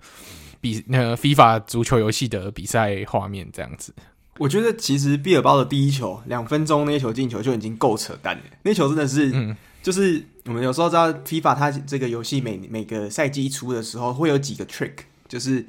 [0.62, 3.94] 比那个 FIFA 足球游戏的比赛画面这样子。
[4.38, 9.58] 我觉得其实毕尔包的第一球两分钟那一球进球就已经够扯淡了，那球真的是嗯。
[9.84, 14.96] 就是我们有时候知道 FIFA 它这个游戏每每个赛季一出的时候会有几个 trick，
[15.30, 15.66] 就是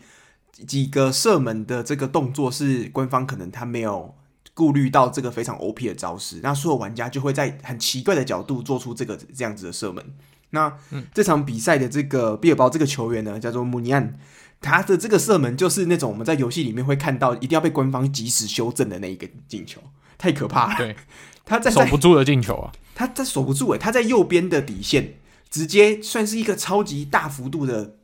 [0.66, 4.14] 几个射门的这个动作是官方可能他没有
[4.54, 10.04] 顾虑到这个非常 OP 的招式，那所有玩家就会在很奇怪的角度做出这个这样子的射门。
[10.50, 10.72] 那
[11.12, 14.18] 这场比赛的这个毕尔包这个球员呢，叫做穆尼安，
[14.60, 19.80] 他的这个射门就是那种我们在游戏里面会看到一定要被官方及时修正的那一个进球，
[20.16, 20.76] 太可怕了。
[20.78, 20.96] 对，
[21.44, 22.72] 他在守不住的进球啊。
[22.94, 25.14] 他在守不住诶，他在右边的底线，
[25.48, 27.97] 直接算是一个超级大幅度的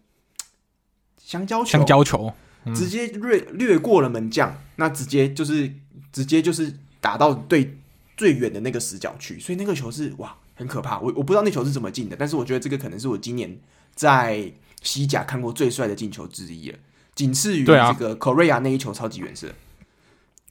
[1.25, 2.33] 香蕉球，香蕉球，
[2.64, 5.72] 嗯、直接掠掠过了门将，那直接就是
[6.12, 7.79] 直接就是打到对
[8.16, 13.59] 最远的那个死角去，所以那个球是哇很可怕，我我不知道那球是怎么进的，但是我觉得这个可能是我今年
[13.95, 14.53] 在
[14.83, 16.79] 西甲看过最帅的进球之一了，
[17.14, 19.53] 仅次于这个 Correa 那一球超级远射。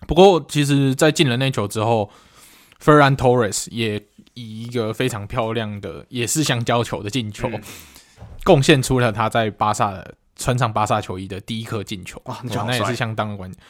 [0.08, 2.10] 不过其实，在进了那球之后
[2.84, 4.04] ，Ferran Torres 也。
[4.36, 7.48] 以一个非常漂亮的，也是香蕉球的进球，
[8.44, 12.22] 贡献、嗯、出了他在巴萨的穿上巴萨球衣的第一颗进球。
[12.26, 13.62] 哇，那也是相当的关键，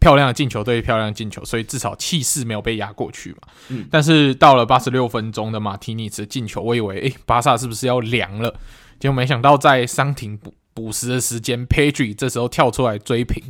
[0.00, 3.38] 漂亮的进球对漂亮的进球，所以至少气势没有被压过去嘛。
[3.68, 8.54] 嗯，但是到了八十六分钟的马提尼茨进球，我以为诶、欸，巴萨是不是要凉了？
[8.98, 13.42] 结果没想到在伤停补补时的时间，Pedri 这时候跳出来追平。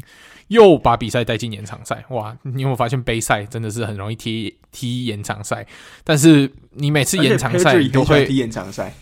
[0.49, 2.37] 又把比赛带进延长赛，哇！
[2.43, 5.65] 你有没有发现杯赛真的是很容易踢踢延长赛？
[6.03, 8.93] 但是你每次延长赛都会踢延长赛，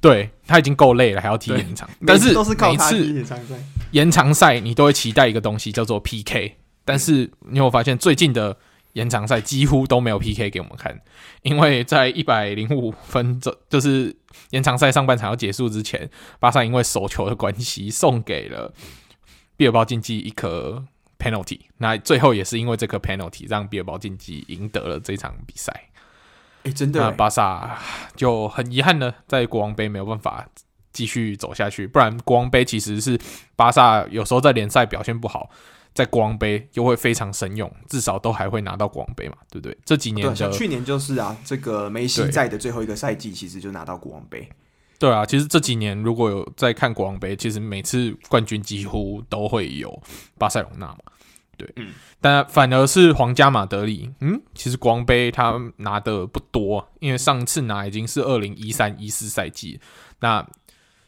[0.00, 1.88] 对，他已经够累了，还要踢延长。
[2.06, 3.56] 但是每次延长赛
[3.90, 8.56] 延长赛你都会期待一个东西叫做 PK，但是你有发现最近的
[8.92, 11.00] 延长赛几乎都没有 PK 给我们看？
[11.42, 14.14] 因为在一百零五分钟，就是
[14.50, 18.72] 延长赛上半场要结束之前，巴萨因为手球的关系送给了。
[19.56, 20.84] 毕尔包竞技一颗
[21.18, 25.90] penalty，那最后也是因为这颗 penalty 让毕尔包竞技赢得了这场比赛。
[26.64, 27.78] 哎、欸，真的，那巴萨
[28.16, 30.46] 就很遗憾呢在国王杯没有办法
[30.92, 33.18] 继续走下去，不然国王杯其实是
[33.56, 35.50] 巴萨有时候在联赛表现不好。
[35.94, 39.76] 在国王杯又会非常神勇，至少都还会拿到国王杯嘛，对不对？
[39.84, 44.48] 这几年像去年就是啊，这个梅西在的最后一个赛季，其实就拿到国王杯。
[45.00, 50.00] 对啊，其实这几年如果有在看国王杯，其实每次冠军几乎都会有
[50.38, 50.98] 巴塞隆纳嘛。
[51.58, 51.88] 对，嗯，
[52.20, 59.78] 但反而是皇家马德里，嗯，其实国王杯他拿的不多，因为上次拿已经是二零一三一四赛季，
[60.20, 60.46] 那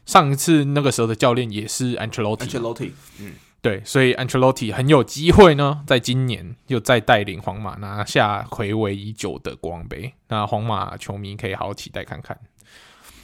[0.05, 3.33] 上一次那个时候的教练也是 Ancelotti，嗯。
[3.63, 10.11] 对，所以 Ancelotti 很有机会呢，在今年又再带领皇马拿下睽违已久的国王杯。
[10.29, 12.35] 那皇马球迷可以好好期待看看。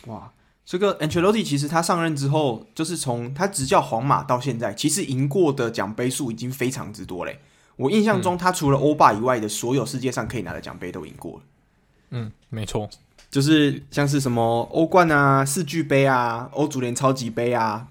[0.06, 0.32] 哇，
[0.68, 7.40] 这个 Ancelotti 其实他上任之后，就是从他执教皇马到现在，其实赢过的奖杯数已经非常之多嘞。
[7.78, 11.42] 我印象中，他除了欧霸以外的所有世界上可以拿的奖杯都赢过了。
[12.10, 12.90] 嗯，没错，
[13.32, 17.88] 就是像是什么欧冠啊、世俱杯啊、欧足联超级杯啊、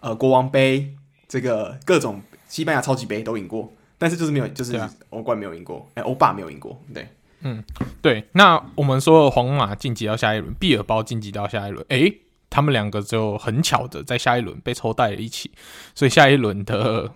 [0.00, 0.92] 呃国王杯。
[1.28, 7.08] 这个各种西班牙超级杯都赢过，但是就是没有，就是欧冠没有赢过，哎、啊，欧霸没有赢过，对，
[7.40, 7.62] 嗯，
[8.00, 8.24] 对。
[8.32, 12.12] 那我们说皇马晋级到下一轮，毕尔包晋级到下一轮，哎，
[12.50, 15.50] 他们两个就很巧的在下一轮被抽带了一起，
[15.94, 17.12] 所以下一轮的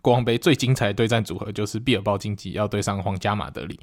[0.00, 3.78] 国王杯最精彩的对战组合就是毕尔包晋级要对上皇家马德里，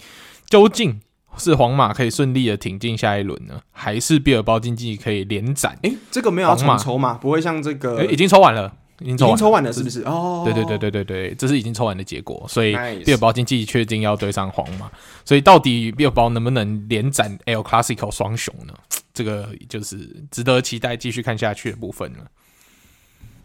[0.46, 1.02] 究竟
[1.38, 5.78] 是皇马可以顺利的挺进下一轮呢，还是毕尔包竞技可以连斩？
[5.84, 7.20] 哎，这个没有要重抽吗？
[7.22, 8.74] 不会像这个，哎，已经抽完了。
[9.02, 10.02] 已经抽，已经抽完了，是不是？
[10.04, 14.90] 哦，对对对对对对，这是已经抽完的结果，所以毕尔包经济确定要对上皇马，
[15.26, 18.74] 所以到底毕尔包能不能连斩 El Clasico 双雄呢？
[19.14, 19.98] 这个就是
[20.32, 22.20] 值得期待，继续看下去的部分了。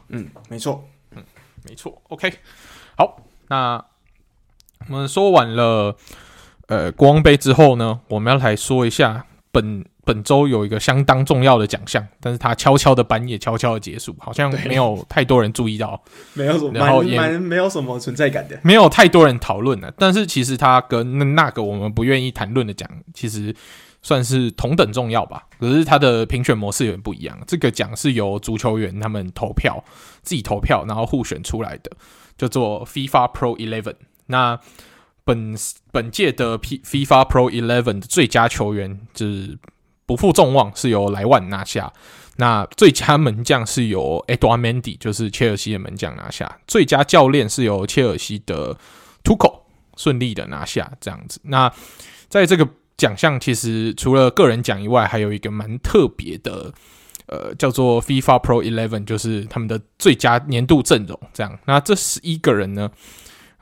[0.08, 1.24] 嗯，没错，嗯，
[1.68, 2.00] 没错。
[2.08, 2.32] OK，
[2.96, 3.84] 好，那
[4.88, 5.96] 我们说完了
[6.68, 9.84] 呃国王杯之后呢，我们要来说一下本。
[10.06, 16.00] 本周有一个相当重要的奖项，但是他悄悄的半夜悄悄的结束，好像没有太多人注意到，
[16.32, 19.92] 没有什么，然后也没有什么存在感的，没有太多人讨论了。
[19.98, 23.52] 但是其实他跟那那个我们不愿意谈论的奖，其实
[24.00, 25.42] 算是同等重要吧。
[25.58, 29.82] 可是他的评选模式有点不一样，这个奖是由足球员他们投票，
[30.22, 31.90] 自己投票，然后互选出来的，
[32.38, 33.96] 叫做 FIFA Pro Eleven。
[34.26, 34.60] 那
[35.24, 35.56] 本
[35.90, 39.58] 本届的 P FIFA Pro Eleven 的最佳球员就是。
[40.06, 41.92] 不负众望，是由莱万拿下。
[42.36, 46.58] 那最佳门将是由 Edouard Mendy，就是切尔西的门将拿下。
[46.66, 48.76] 最佳教练是由切尔西的
[49.24, 49.60] Tuchel
[49.96, 50.92] 顺利的拿下。
[51.00, 51.72] 这样子，那
[52.28, 56.72] 在这个奖项，其实除了个人奖以外，还有一个蛮特别的，
[57.26, 61.18] 呃，叫做 FIFA Pro Eleven，就是他们的最佳年度阵容。
[61.32, 62.90] 这样，那这十一个人呢？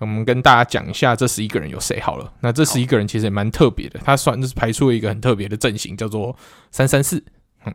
[0.05, 2.31] 我们跟大家讲一下这十一个人有谁好了。
[2.41, 6.37] 那这十一个人其实也蛮特别的，他算是排出了一个很特别的阵型，叫做
[6.71, 7.25] 三三四。
[7.65, 7.73] 嗯，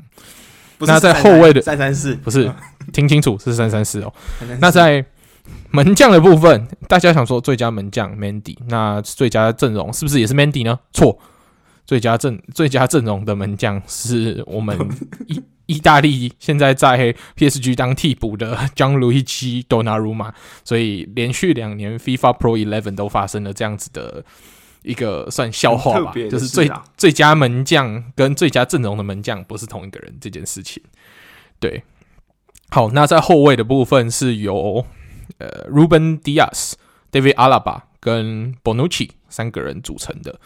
[0.80, 2.52] 那在后卫的三三四不是，
[2.94, 4.14] 听清楚是三三四哦。
[4.62, 5.04] 那在
[5.72, 10.80] 门将的部分，大家想说最佳门将 Mandy，那最佳阵容是不是也是 Mandy 呢？
[10.94, 11.18] 错，
[11.90, 14.78] 最佳阵 最佳阵容的门将是我们
[15.26, 15.42] 意。
[15.66, 20.34] 意大利现在在 PSG 当替补的 Gianluigi Donnarumma，
[20.64, 24.26] 所以连续两年 FIFA Pro Eleven 都发生了这样子的
[24.82, 30.82] 一个算笑话吧，就是最最佳门将跟最佳阵容的门将不是同一个人这件事情。
[31.60, 31.84] 对，
[32.72, 34.84] 好，那在后卫的部分是由
[35.38, 36.74] 呃 Ruben Diaz、
[37.12, 40.40] David Alaba 跟 Bonucci 三个人组成的。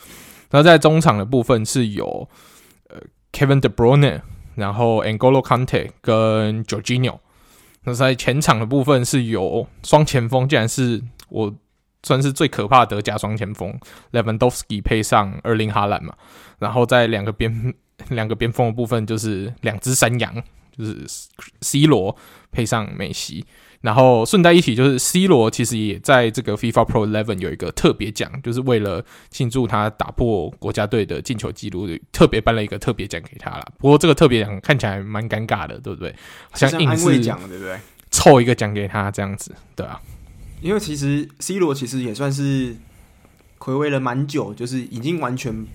[0.54, 2.30] 那在中场的部分是由
[2.88, 3.02] 呃
[3.34, 4.22] Kevin De Bruyne。
[4.56, 7.18] 然后 Angolo Conte 跟 Jorginho
[7.86, 11.52] 那在前场的部分是有双前锋，竟然是我
[12.04, 13.76] 算是最可怕的德甲双前锋
[14.12, 16.16] Lewandowski 配上尔林哈兰嘛，
[16.60, 17.74] 然后在两个边
[18.10, 20.32] 两个边锋的部分就是两只山羊，
[20.78, 21.04] 就是
[21.62, 22.16] C 罗
[22.52, 23.44] 配上梅西。
[23.84, 33.74] 然后顺带一提，就是 C 罗其实也在这个 FIFA Pro Eleven 有一个特别奖，就是为了庆祝他打破国家队的进球纪录，特别颁了一个特别奖给他了。
[33.78, 36.16] 不过这个特别奖看起来蛮尴尬的，对不对？
[36.50, 37.78] 好像硬是奖，对不对？
[38.10, 40.00] 凑一个奖给他这样子，对啊。
[40.62, 42.78] 因为其实 C 罗其实也算是
[43.58, 45.68] 回味了蛮久，就是已经完全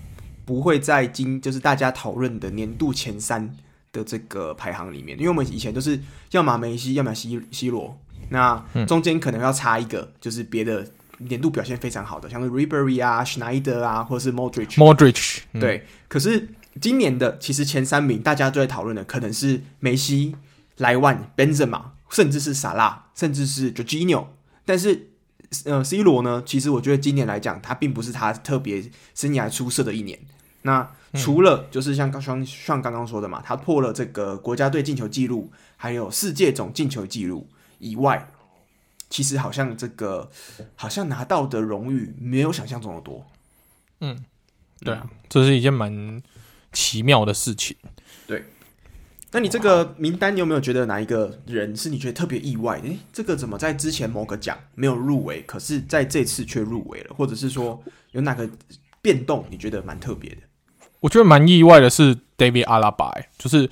[0.45, 3.55] 不会在今，就是大家讨论的年度前三。
[3.91, 5.99] 的这个排行里面，因为我们以前都是
[6.31, 10.85] 要么梅西，要么 C C 罗，那中间可能要差一个，就是别的
[11.17, 14.75] 年度表现非常好的，像是 Ribery 啊、Schneider 啊，或者是 Modric。
[14.75, 20.35] Modric 对，可是今年的其实前三名大家都在讨论的，可能是梅西、
[20.77, 24.27] 莱万、Benzema，甚至是萨拉，甚至是 Jorginho，
[24.65, 25.09] 但是
[25.65, 28.83] 呃，C 罗呢，其实我觉得今年来讲，他并不是他特别
[29.15, 30.19] 生涯出色的一年。
[30.61, 37.47] 那除了就是像刚像像刚刚说的嘛，他破了这个国家队进球纪录，还有世界总进球纪录
[37.79, 38.31] 以外，
[39.09, 40.29] 其实好像这个
[40.75, 43.25] 好像拿到的荣誉没有想象中的多。
[44.01, 44.23] 嗯，
[44.81, 46.21] 对啊，这是一件蛮
[46.71, 47.75] 奇妙的事情。
[48.27, 48.43] 对，
[49.31, 52.79] 那你这个名单，你有没有觉得哪一个人是你觉得特别意外？
[52.81, 57.15] 诶，这个怎么在之前某个奖没有入围，可是在这次却入围了？
[57.15, 58.47] 或者是说有哪个
[59.01, 60.41] 变动你觉得蛮特别的？
[61.01, 63.69] 我觉得蛮意外的是 David Alaba，就是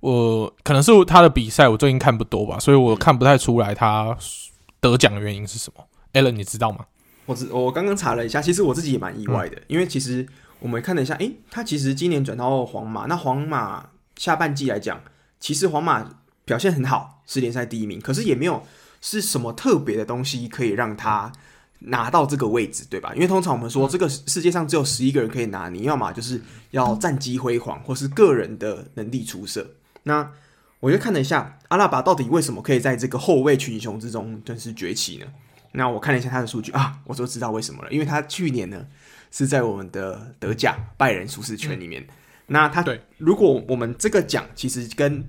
[0.00, 4.16] 我可能是他的比赛我最近看不多吧，所以我看不太出来他
[4.80, 5.84] 得奖的原因是什么。
[6.12, 6.86] Allen，你知道吗？
[7.26, 10.26] 我只我刚刚查了一下，其实我自己也蛮意外的，嗯、因为其实
[10.60, 15.00] 我们看了一下，诶，他其实今年转到皇马，那皇马下半季来讲，
[15.40, 16.08] 其实皇马
[16.44, 18.62] 表现很好，是联赛第一名，可是也没有
[19.00, 21.32] 是什么特别的东西可以让他。
[21.80, 23.14] 拿到这个位置，对吧？
[23.14, 29.64] 因为通常我们说，这个世界上只有十一个人可以拿，你要么就是要战绩辉煌，或是个人的能力出色。
[30.02, 30.28] 那
[30.80, 35.26] 我就看了一下阿拉巴到底为什么可以在这个后卫群雄之中真是崛起呢？
[35.72, 38.84] 那我看了一下他的数据啊，我就知道为什么了，因为他去年呢
[39.30, 42.02] 是在我们的德甲拜仁舒适圈里面。
[42.02, 42.08] 嗯、
[42.46, 45.24] 那他对，如果我们这个奖其实跟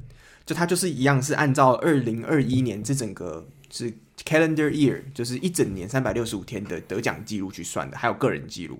[0.45, 3.95] 就他就是一样，是按照二零二一年这整个是。
[4.25, 8.79] Calendar year 就是一整年三百六十五天的得奖记录去算的，还有个人记录。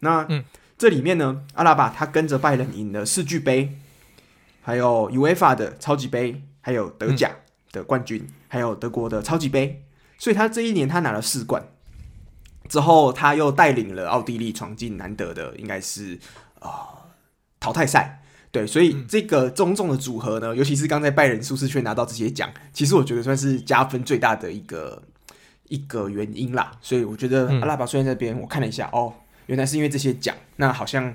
[0.00, 0.44] 那、嗯、
[0.76, 3.78] 这里面呢，阿拉巴他跟着拜仁赢了世俱杯，
[4.62, 7.30] 还有 UEFA 的超级杯，还有德甲
[7.72, 9.84] 的冠军，嗯、还有德国的超级杯。
[10.18, 11.64] 所以他这一年他拿了四冠。
[12.68, 16.18] 之后他又带领了奥地利闯进难得的，应该是
[16.60, 16.86] 啊、呃、
[17.58, 18.19] 淘汰赛。
[18.52, 25.00] 对，所以这个种种的组合呢，尤其是刚在拜仁舒适圈拿到这些奖，其实我觉得算是加分最大的一个
[25.68, 26.76] 一个原因啦。
[26.82, 29.14] 所以我觉得阿拉巴虽然这边我看了一下，哦，
[29.46, 31.14] 原来是因为这些奖，那好像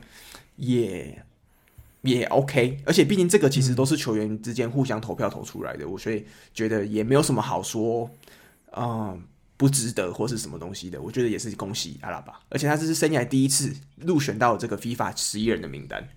[0.56, 1.22] 也
[2.04, 2.80] 也 OK。
[2.86, 8.10] 而且毕竟这个其实都是球员之间互相投票投出来的，我所以觉得也没有什么好说，
[8.78, 9.22] 嗯，
[9.58, 11.02] 不值得或是什么东西的。
[11.02, 16.08] 我觉得也是恭喜阿拉巴，而且他这是生涯第一次入选到这个 FIFA 十一人的名单，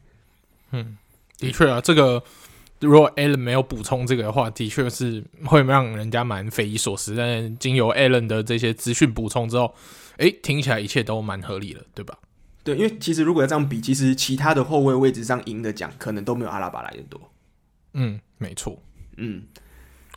[0.71, 0.97] 嗯。
[1.39, 2.23] 的确啊，这个
[2.81, 7.17] 如果 Allen 没有补充这个的话，的确是会让人家蛮匪夷所思。
[7.17, 9.75] 但是经由 Allen 的这些资讯补充之后，
[10.19, 12.19] 哎，听起来一切都蛮合理的，对吧？
[12.65, 17.21] 对，因为其实如果要这样比，其实其他的后卫位置上赢的奖，可能都没有阿拉巴来的多。
[17.95, 18.81] 嗯，没错。
[19.17, 19.43] 嗯，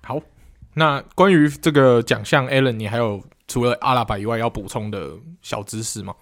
[0.02, 0.22] 好。
[0.74, 5.12] 那关于这个奖项，Allen，你还有除了阿拉巴以外要补充的
[5.42, 6.16] 小知识吗？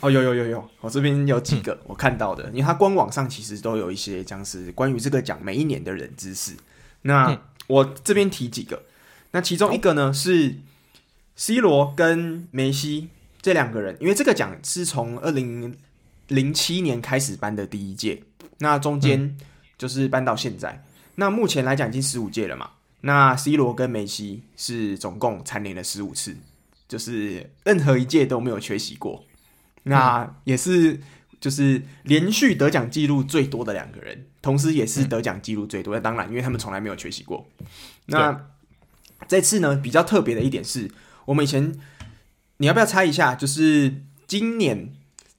[0.00, 6.52] 哦，有有有有，我这边有几个我看到的，嗯、因为它官网上其实都有一些像是关于这个奖每一年的冷知识。
[7.02, 8.82] 那我这边提几个，
[9.30, 10.56] 那其中一个呢是
[11.34, 13.08] C 罗跟梅西
[13.40, 15.74] 这两个人，因为这个奖是从二零
[16.28, 18.22] 零七年开始颁的第一届，
[18.58, 19.36] 那中间
[19.78, 20.82] 就是颁到现在，嗯、
[21.14, 22.70] 那目前来讲已经十五届了嘛。
[23.00, 26.36] 那 C 罗跟梅西是总共蝉联了十五次，
[26.88, 29.24] 就是任何一届都没有缺席过。
[29.88, 31.00] 那也是，
[31.40, 35.94] 就是连续得奖记录最多的两个人，同时也是得奖记录最多。
[35.94, 37.46] 那当然，因为他们从来没有缺席过。
[38.06, 38.48] 那
[39.28, 40.90] 这次呢，比较特别的一点是，
[41.26, 41.78] 我们以前
[42.56, 43.36] 你要不要猜一下？
[43.36, 44.92] 就是今年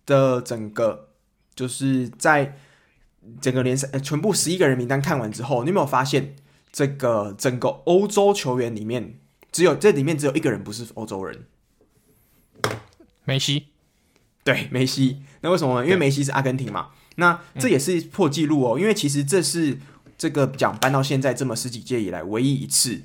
[0.06, 1.10] 的整个，
[1.54, 2.58] 就是在
[3.42, 6.38] 整个联赛全部十一个人名单看完之后，你有没有发现，
[6.72, 9.20] 这个整个欧洲球员里面，
[9.52, 11.46] 只有这里面只有一个人不是欧洲人，
[13.26, 13.68] 梅西。
[14.48, 15.86] 对梅西，那为什么呢？
[15.86, 16.88] 因为梅西是阿根廷嘛，
[17.18, 18.80] 那这也是破纪录哦。
[18.80, 19.78] 因为其实这是
[20.18, 23.02] 这个奖颁到现在这么十几届以来唯一一次，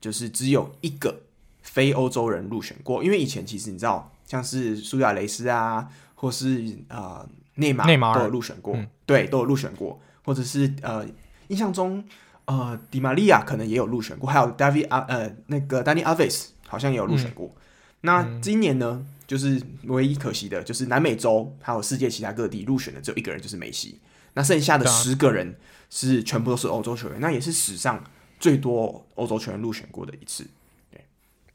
[0.00, 1.20] 就是只有一个
[1.60, 3.04] 非欧洲人入选过。
[3.04, 11.06] 因为以前其实你知道，像是苏亚雷斯啊，或是呃内马内马尔都有入选过，嗯、对，都有入选过，或者是呃
[11.48, 12.02] 印象中
[12.46, 17.48] 呃迪玛利亚可能也有入选过，还有 David 啊呃那个 Dani Alves 好像也有入选过。
[17.48, 17.60] 嗯、
[18.00, 19.04] 那今年呢？
[19.26, 23.98] 就是唯一可惜的，就是南美洲还有世界其他各地入选的只有一个人，就是梅西。
[24.34, 25.56] 那剩下的十个人
[25.90, 28.04] 是全部都是欧洲球员，那也是史上
[28.38, 30.46] 最多欧洲球员入选过的一次。
[30.90, 31.04] 对，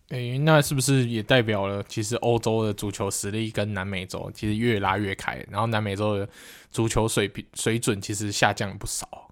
[0.10, 6.28] 诶、欸，那是不是也代表了，其实欧洲的足球实力跟南美洲其实越拉越开，然后南美洲的
[6.72, 9.32] 足球水平水准其实下降了不少？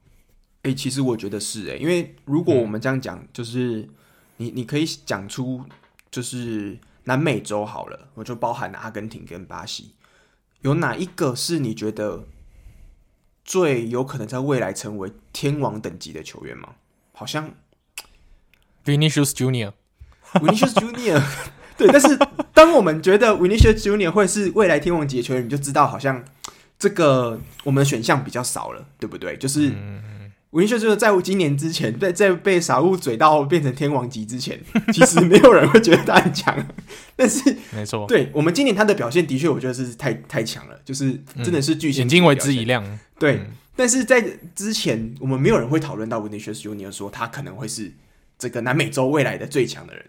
[0.61, 3.89] 诶、欸，其实我觉得是诶、欸，因为如果我们这样讲，就是、嗯、
[4.37, 5.65] 你你可以讲出
[6.09, 6.77] 就是。
[7.05, 9.95] 南美洲好了，我就包含阿根廷跟巴西，
[10.61, 12.25] 有哪一个是你觉得
[13.43, 16.75] 最有可能在未来成为天王等级的球员吗？
[17.13, 17.51] 好像
[18.85, 21.21] Vinicius Junior，Vinicius Junior，
[21.77, 21.87] 对。
[21.91, 22.17] 但是
[22.53, 26.23] 当我们觉得 Vinicius Junior 会是未来天王级的球员，你就知道好像
[26.77, 29.37] 这个我们的选项比较少了，对不对？
[29.37, 29.69] 就是。
[29.69, 30.18] 嗯
[30.51, 34.59] 文秀就是在今年之前，在在被傻物嘴到变成天王级之前，
[34.91, 36.67] 其实没有人会觉得他很强。
[37.15, 42.83] 但是， 没错，对我们今年他的表现的确，我觉得是太太强了，就是真的是巨星、嗯，眼睛为之一亮。
[43.19, 44.19] 对，嗯、但是在
[44.55, 47.93] 之前，我们没有人会讨论到 Vinicius Junior 说他可能会是
[48.39, 50.03] 这个南美洲未来的最强的人。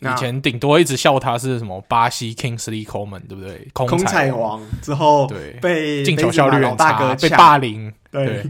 [0.00, 3.68] 以前顶多一直笑他是什么巴西 Kingsley Coleman，对不对？
[3.72, 8.26] 空彩王之后，对被进球效率很差，被霸凌，对。
[8.26, 8.46] 对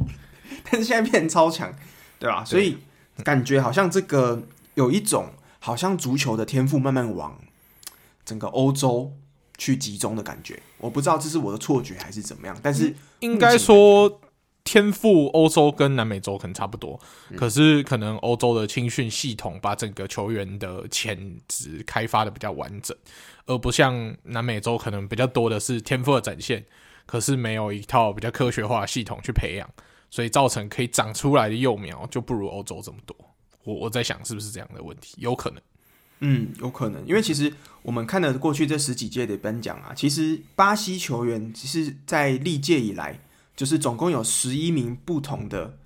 [0.70, 1.72] 但是现在变成超强，
[2.18, 2.44] 对吧？
[2.44, 2.78] 所以
[3.24, 4.42] 感觉好像这个
[4.74, 7.38] 有一种好像足球的天赋慢慢往
[8.24, 9.12] 整个欧洲
[9.56, 10.60] 去集中的感觉。
[10.78, 12.58] 我不知道这是我的错觉还是怎么样。
[12.62, 14.20] 但是应该说
[14.64, 17.00] 天赋欧洲跟南美洲可能差不多，
[17.36, 22.96] 可是可能欧洲的青训系统把整个球员的潜质开发的比较完整，
[23.46, 26.64] 而不像南美洲可能比较多的是天赋的展现，
[27.06, 29.70] 可是没有一套比较科学化的系统去培养。
[30.10, 33.16] 所以造成可以长出来的幼苗就不如欧洲这么多。
[33.64, 35.16] 我我在想是不是这样的问题？
[35.18, 35.60] 有可能，
[36.20, 37.04] 嗯，有可能。
[37.04, 37.52] 因为其实
[37.82, 43.18] 我们看了过去这十几届的颁奖啊，其实巴西球员其实，在历届以来，
[43.56, 45.76] 就是总共有十一名不同的，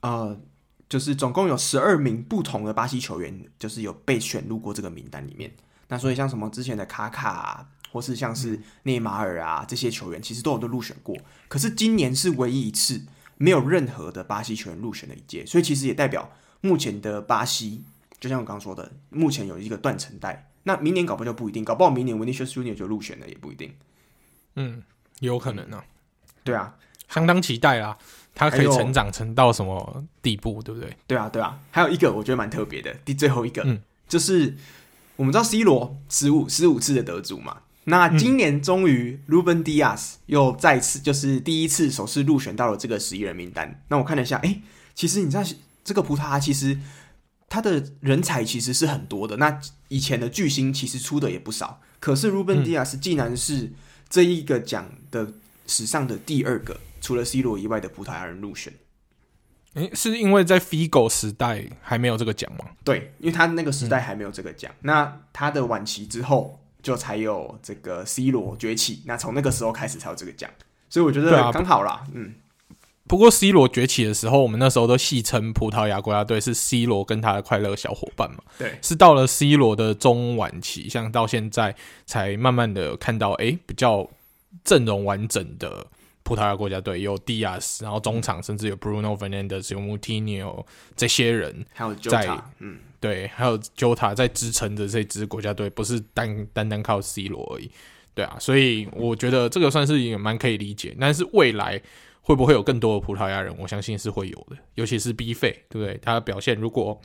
[0.00, 0.40] 呃，
[0.88, 5.52] 就是总共有十二名不同的巴西球员，就是有被选入过这个名单里面。
[5.88, 11.14] 那所以像什么之前的卡卡啊，或是像是内马尔啊这些球员，其实都有都入选过。
[11.48, 13.02] 可是今年是唯一一次。
[13.36, 16.30] 没有任何的巴西球员入选的一届，所以其实也代表
[16.60, 17.82] 目前的巴西，
[18.20, 20.50] 就像我刚刚说的，目前有一个断层带。
[20.64, 23.74] 那明年搞不好就不一定，搞不好明年 Vinicius Junior 就入选了也不一定。
[24.56, 24.82] 嗯，
[25.20, 25.84] 有可能呢、啊。
[26.42, 26.74] 对啊，
[27.08, 27.98] 相当期待啊，
[28.34, 30.96] 他可以成长成到什么地步，对不对？
[31.06, 31.60] 对啊，对啊。
[31.70, 34.56] 还有一个我觉得蛮特别的，第最后一个，嗯，就是
[35.16, 37.62] 我们知道 C 罗十五十五次的得主嘛。
[37.86, 43.82] 那今年终于，Ruben Dias 又再次就是第一次首次入选到了这个十一人名单。
[43.88, 44.62] 那我看了一下，哎、欸，
[44.94, 45.44] 其实你知道
[45.84, 46.78] 这个葡萄牙其实
[47.46, 49.36] 他的人才其实是很多的。
[49.36, 53.70] 那以前的巨星其实出的也不少，可是 Ruben Dias 竟然是
[54.08, 55.34] 这一个奖的
[55.66, 58.72] 史上的第二个，除了 C 罗以外的葡萄牙人入选。
[59.74, 62.64] 诶、欸，是因为在 Figo 时代还没有这个奖吗？
[62.82, 64.72] 对，因为他那个时代还没有这个奖。
[64.72, 66.60] 嗯、那他的晚期之后。
[66.84, 70.48] 就才有这个 C 罗崛起，那从那个时候开始才有这个奖，
[70.90, 71.92] 所以我觉得刚好啦。
[71.92, 72.34] 啊、嗯，
[73.08, 78.38] 不过 C 罗崛起的时候，我们那时候都戏称葡萄牙国家队是 C 罗跟他的快乐小伙伴嘛。
[78.58, 81.74] 对，是到了 C 罗的中晚期，像到现在
[82.04, 84.06] 才慢慢的看到，哎、欸，比较
[84.62, 85.86] 阵容完整的
[86.24, 90.66] 葡萄牙国家队有 Dias，然后中场甚至有 Bruno Fernandes、有 Moutinho
[90.96, 92.78] 这些人，还有 Jota，嗯。
[92.98, 97.70] 对，还有 Jota 在支撑着这支国家队，不是单单单靠 C 罗而已。
[98.14, 100.96] 对啊，所以我觉得这个算是也蛮可以理解。
[100.98, 101.78] 但是未来
[102.22, 103.54] 会不会有更多的葡萄牙人？
[103.58, 105.98] 我相信是会有的，尤其是 B 费，对不对？
[106.02, 106.98] 他的表现如果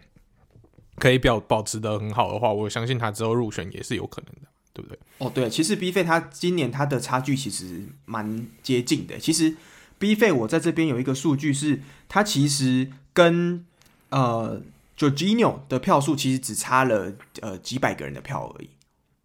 [0.95, 4.99] 可以表保持的很好的话，我相信他之后入选也是有可能的，对不对？
[5.17, 9.17] 哦，对，其实 B 费他今年他的差距其实蛮接近的。
[9.17, 9.55] 其实
[9.97, 13.65] B 费我在这边有一个数据是，他其实跟
[14.09, 14.61] 呃。
[14.99, 18.69] 就 Jorginho 的票数其实只差了呃几百个人的票而已，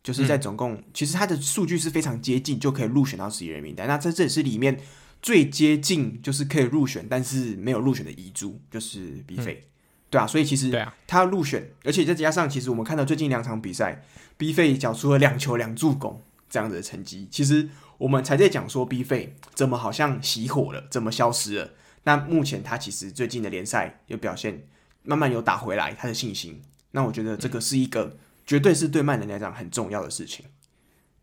[0.04, 3.88] 就是在总共、嗯、其实他的数据是非常接近，就可以入选到十一人名单。
[3.88, 4.78] 那在这也是里面
[5.20, 9.68] 最接近，就是可以入选，但是没有入选的遗珠，就是 B 费、嗯，
[10.14, 14.02] 对啊，所以其实他入选，而且再加上其实我们看到最近两场比赛
[14.36, 21.70] ，B 费缴出了两球两助攻这样的成绩，其实我们才在讲说 B 费怎么好像熄火了，怎么消失了。
[22.04, 24.66] 那目前他其实最近的联赛有表现。
[25.06, 26.62] 慢慢有打回来他的信心，
[26.92, 28.16] 那我觉得这个是一个
[28.46, 30.46] 绝对是对曼联来讲很重要的事情。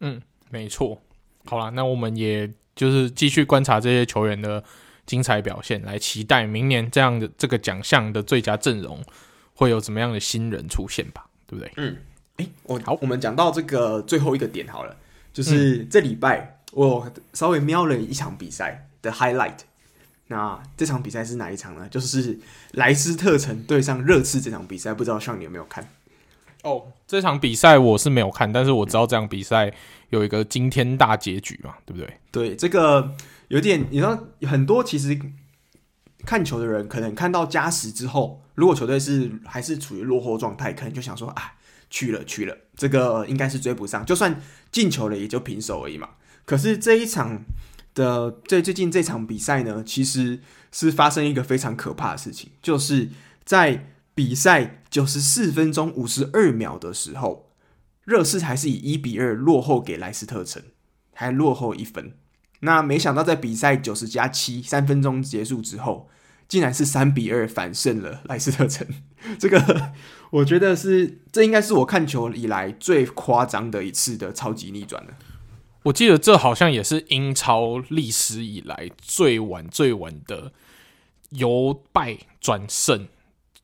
[0.01, 1.01] 嗯，没错。
[1.45, 4.63] 好了，那我们也就是继续观察这些球员的
[5.11, 9.03] 精彩表现，来期待明年这样的这个奖项的最佳阵容
[9.55, 11.25] 会有怎么样的新人出现吧？
[11.45, 11.73] 对不对？
[11.75, 11.97] 嗯。
[12.37, 14.95] 诶、欸，我好，我们讲到这个最后一个点好了，
[15.33, 19.57] 就是这礼拜我稍微瞄了一场比赛的 highlight。
[20.27, 21.85] 那这场比赛是哪一场呢？
[21.91, 22.39] 就是
[22.71, 25.85] 莱斯特城对上热刺这场比赛，不知道上你有没有看？
[26.63, 29.73] 哦，这场比赛我是没有看，但是我知道这场比赛
[30.09, 32.13] 有一个惊天大结局嘛，对不对？
[32.31, 33.13] 对，这个
[33.51, 35.19] 有点，你知道，很多其实
[36.25, 41.53] 看球的人可能看到加时之后，如果球队是还是处于落后状态，可能就想说啊，
[41.89, 44.41] 去了去了，这个应该是追不上，就算
[44.71, 46.09] 进球了也就平手而已嘛。
[46.45, 47.43] 可是这一场。
[47.93, 50.39] 的最最近这场比赛呢，其实
[50.71, 53.09] 是发生一个非常可怕的事情，就是
[53.43, 57.51] 在比赛九十四分钟五十二秒的时候，
[58.05, 60.63] 热刺还是以一比二落后给莱斯特城，
[61.13, 62.13] 还落后一分。
[62.61, 66.09] 那没想到在比赛九十加七三分钟结束之后，
[66.47, 68.87] 竟然是三比二反胜了莱斯特城。
[69.37, 69.91] 这个
[70.31, 75.13] 我觉得是，这应该是我看球以来最夸张的一次的超级逆转了。
[75.83, 80.51] 我记得这好像也是英超历史以来最晚最晚的
[81.31, 83.07] 由败转胜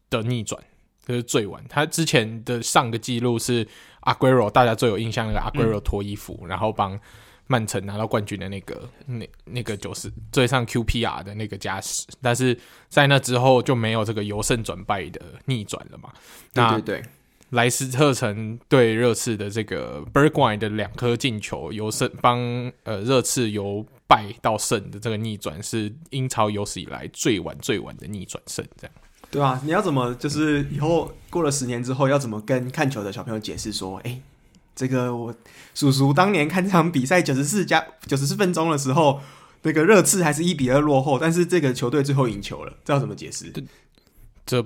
[0.10, 0.60] 的逆转，
[1.06, 1.64] 这是最晚。
[1.70, 3.68] 他之前的上个记录是
[4.00, 7.00] 阿圭罗，大家最有印象那个阿圭罗脱衣服，嗯、然后帮
[7.48, 12.06] 曼城拿到冠军的那个，那那个就是追上 QPR 的那个加时。
[12.22, 12.58] 但是
[12.90, 16.12] 在那之后就没有这个由胜转败的逆转了嘛？
[16.54, 17.10] 那对对对。
[17.52, 22.38] 莱斯特城对热刺的这个 Bergwijn 的两颗进球，由胜帮
[22.84, 28.94] 呃热刺由败到胜的这个逆转，是英超有史以来最晚最晚的逆转胜，这样。
[29.32, 34.20] 对啊，你要怎么就是以后过了十年之后，要怎么跟看球的小朋友解释说，哎，
[34.78, 35.36] 这个我
[35.76, 39.20] 叔叔当年看这场比赛九十四加九十四分钟的时候，
[39.64, 43.52] 那个热刺还是一比二落后，但是这个球队最后赢球了，这要怎么解释？
[44.46, 44.66] 这。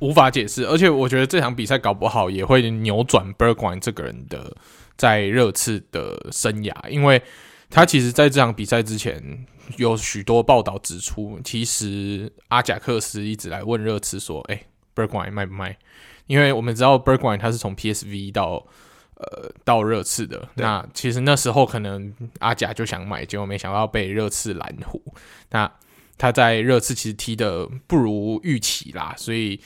[0.00, 4.54] 无法解释，而且我觉得这场比赛搞不好也会扭转 b e r g w i n 这个人的
[4.96, 7.22] 在热刺的生涯，因为
[7.70, 14.66] 他其实在这场比赛之前有许多报道指出，其实阿贾克斯一直来问热刺说：“哎、欸
[14.96, 15.78] ，Bergwijn 卖不卖？”
[16.26, 18.66] 因为我们知道 b e r g w i n 他是从 PSV 到
[19.16, 25.02] 呃到热刺的，那其实那时候可能阿贾就想买，结果没想到被热刺拦胡。
[25.50, 25.70] 那
[26.16, 29.60] 他在热刺其实踢的不如预期啦，所以。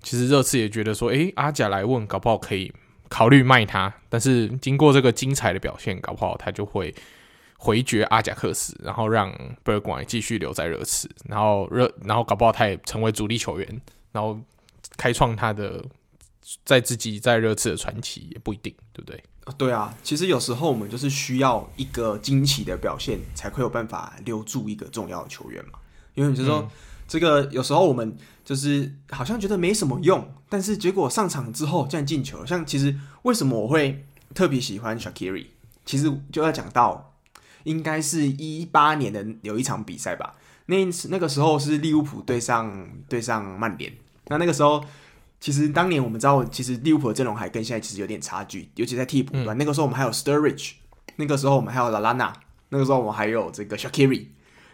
[0.00, 2.72] 其实热刺也觉得说，诶，阿贾来问，搞不好可以
[3.08, 3.92] 考虑卖他。
[4.08, 6.94] 但是经过这个精彩的表现，搞不好他就会
[7.58, 13.80] 回绝阿贾克斯，然后让 Bergwijn 继续留在热刺，然后热，然后搞不好他也成为主力球员，
[14.12, 14.38] 然后
[14.96, 15.84] 开创他的
[16.64, 19.22] 在自己在热刺的传奇，也不一定，对不对？
[19.56, 25.78] 对啊，其实有时候我们就是需要一个惊奇的表现，才会有办法留住一个重要的球员嘛。
[26.14, 26.60] 因为你就说。
[26.60, 26.68] 嗯
[27.08, 28.14] 这个有时候我们
[28.44, 32.44] 就是好像觉得没什么用，但是结果上场之后竟然进球。
[32.44, 34.04] 像其实为什么我会
[34.34, 35.46] 特别喜欢 Shaqiri？
[35.86, 37.14] 其实就要讲到，
[37.64, 40.34] 应该是一八年的有一场比赛吧。
[40.66, 40.76] 那
[41.08, 43.90] 那个时候是利物浦对上对上曼联。
[44.26, 44.84] 那那个时候
[45.40, 49.56] 其实当年我们知道，其实利物浦的阵容还跟现在其实有点差距，尤其在替补端。
[49.56, 50.72] 嗯、那个时候我们还有 Sturridge，
[51.16, 52.32] 那个时候我们还有 Lallana，
[52.70, 54.26] 那个时候我们还有这个 Shaqiri。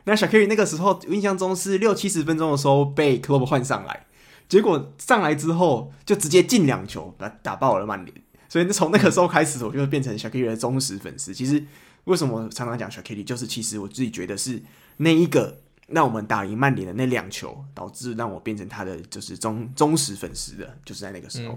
[0.06, 4.04] 那小 Kerry 那个时候印象中是六七十分钟的时候被 Club 换上来，
[4.48, 8.14] 结果上来之后就直接进两球，把打爆了曼联。
[8.48, 11.32] 所以从那个时候开始，我就变成小 Kerry 的忠实粉丝。
[11.32, 11.64] 其实
[12.04, 14.62] 为什么常常讲小 Kerry，就是其实我自己觉得是
[14.98, 21.54] 那一个让我们打赢曼联的那两球，导致让我变成他的就是忠忠实粉丝的，就是在那个时候，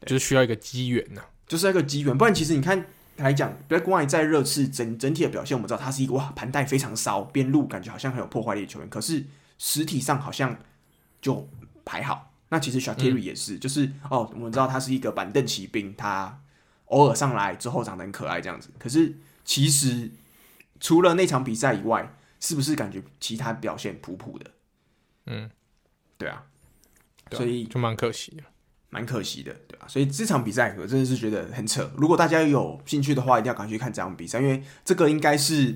[0.00, 2.16] 嗯、就是需要一个机缘呐，就是一个机缘。
[2.16, 2.86] 不然其实你看。
[3.18, 9.24] 来讲，Bergwijn 在热刺整整体的表现，我们知道他是一个哇盘带非常骚，边路感觉好像很有破坏力的球员，可是
[9.56, 10.58] 实体上好像
[11.22, 11.48] 就
[11.86, 12.32] 还好。
[12.48, 16.40] 那其实 Shakiri 也是，嗯、就是哦，我们知道他是一个板凳骑兵，他
[16.86, 18.70] 偶尔上来之后长得很可爱这样子。
[18.80, 19.14] 可是
[19.44, 20.10] 其实
[20.80, 22.12] 除了那场比赛以外，
[22.44, 24.50] 是不是感觉其他表现普普的？
[25.24, 25.50] 嗯，
[26.18, 26.44] 对啊，
[27.32, 28.42] 所以就蛮可惜的。
[28.90, 29.88] 蛮可惜的，对啊？
[29.88, 31.90] 所以这场比赛我真的是觉得很扯。
[31.96, 35.74] 如果大家有兴趣的话，一定要赶快去看这场比赛，因为这个应该是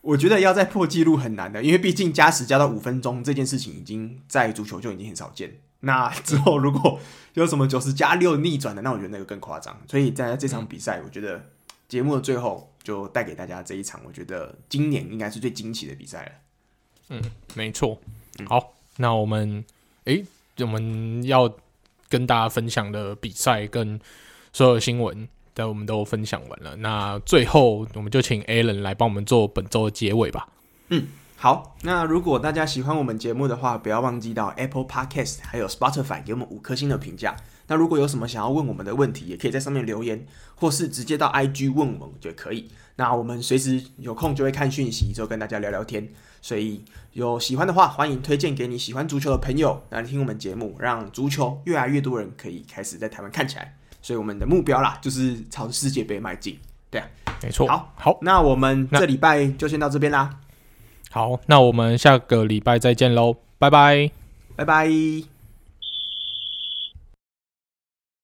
[0.00, 5.60] 我觉得要再破纪录很难的，因为毕竟加时加到五分钟这件事情已经在足球就已经很少见。
[5.80, 6.98] 那 之后如果
[7.34, 9.78] 有什么九十加六逆转的，那我觉得那个更夸张。
[9.86, 11.50] 所以在这场比赛，我觉得
[11.86, 16.32] 节目的最后就带给大家这一场，我觉得今年应该是最惊奇的比赛了。
[17.10, 17.22] 嗯，
[17.54, 18.00] 没错。
[18.46, 19.64] 好，那我们
[20.04, 20.24] 诶，
[20.60, 21.54] 我们要。
[22.10, 24.00] 跟大家分享的比赛跟
[24.50, 26.74] 所有新闻，的我们都分享完了。
[26.76, 30.48] 那最后，我们就请 Alan 来帮我们做本周的结尾吧。
[30.88, 31.76] 嗯，好。
[31.82, 37.36] 那如果大家喜欢我们节目的话，不要忘记到 Apple Podcast 还有 Spotify 给我们五颗星的评价。
[37.68, 40.26] 那如果有什么想要问我们的问题，也可以在上面留言，
[40.56, 42.68] 或是直接到 IG 问我们就可以。
[42.96, 46.08] 那我们随时有空就会看讯息，就跟大家聊聊天。
[46.40, 46.82] 所以
[47.12, 53.76] 有喜欢的话，欢迎推荐给你喜欢足球的朋友来听我们节目，让足球越来越多人可以开始在台湾看起来。
[54.00, 56.58] 所以我们的目标啦，就是朝世界杯迈进。
[56.90, 57.06] 对啊，
[57.42, 57.66] 没错。
[57.66, 60.38] 好，好，那我们这礼拜就先到这边啦。
[61.10, 64.10] 好，那我们下个礼拜再见喽，拜拜，
[64.56, 65.37] 拜拜。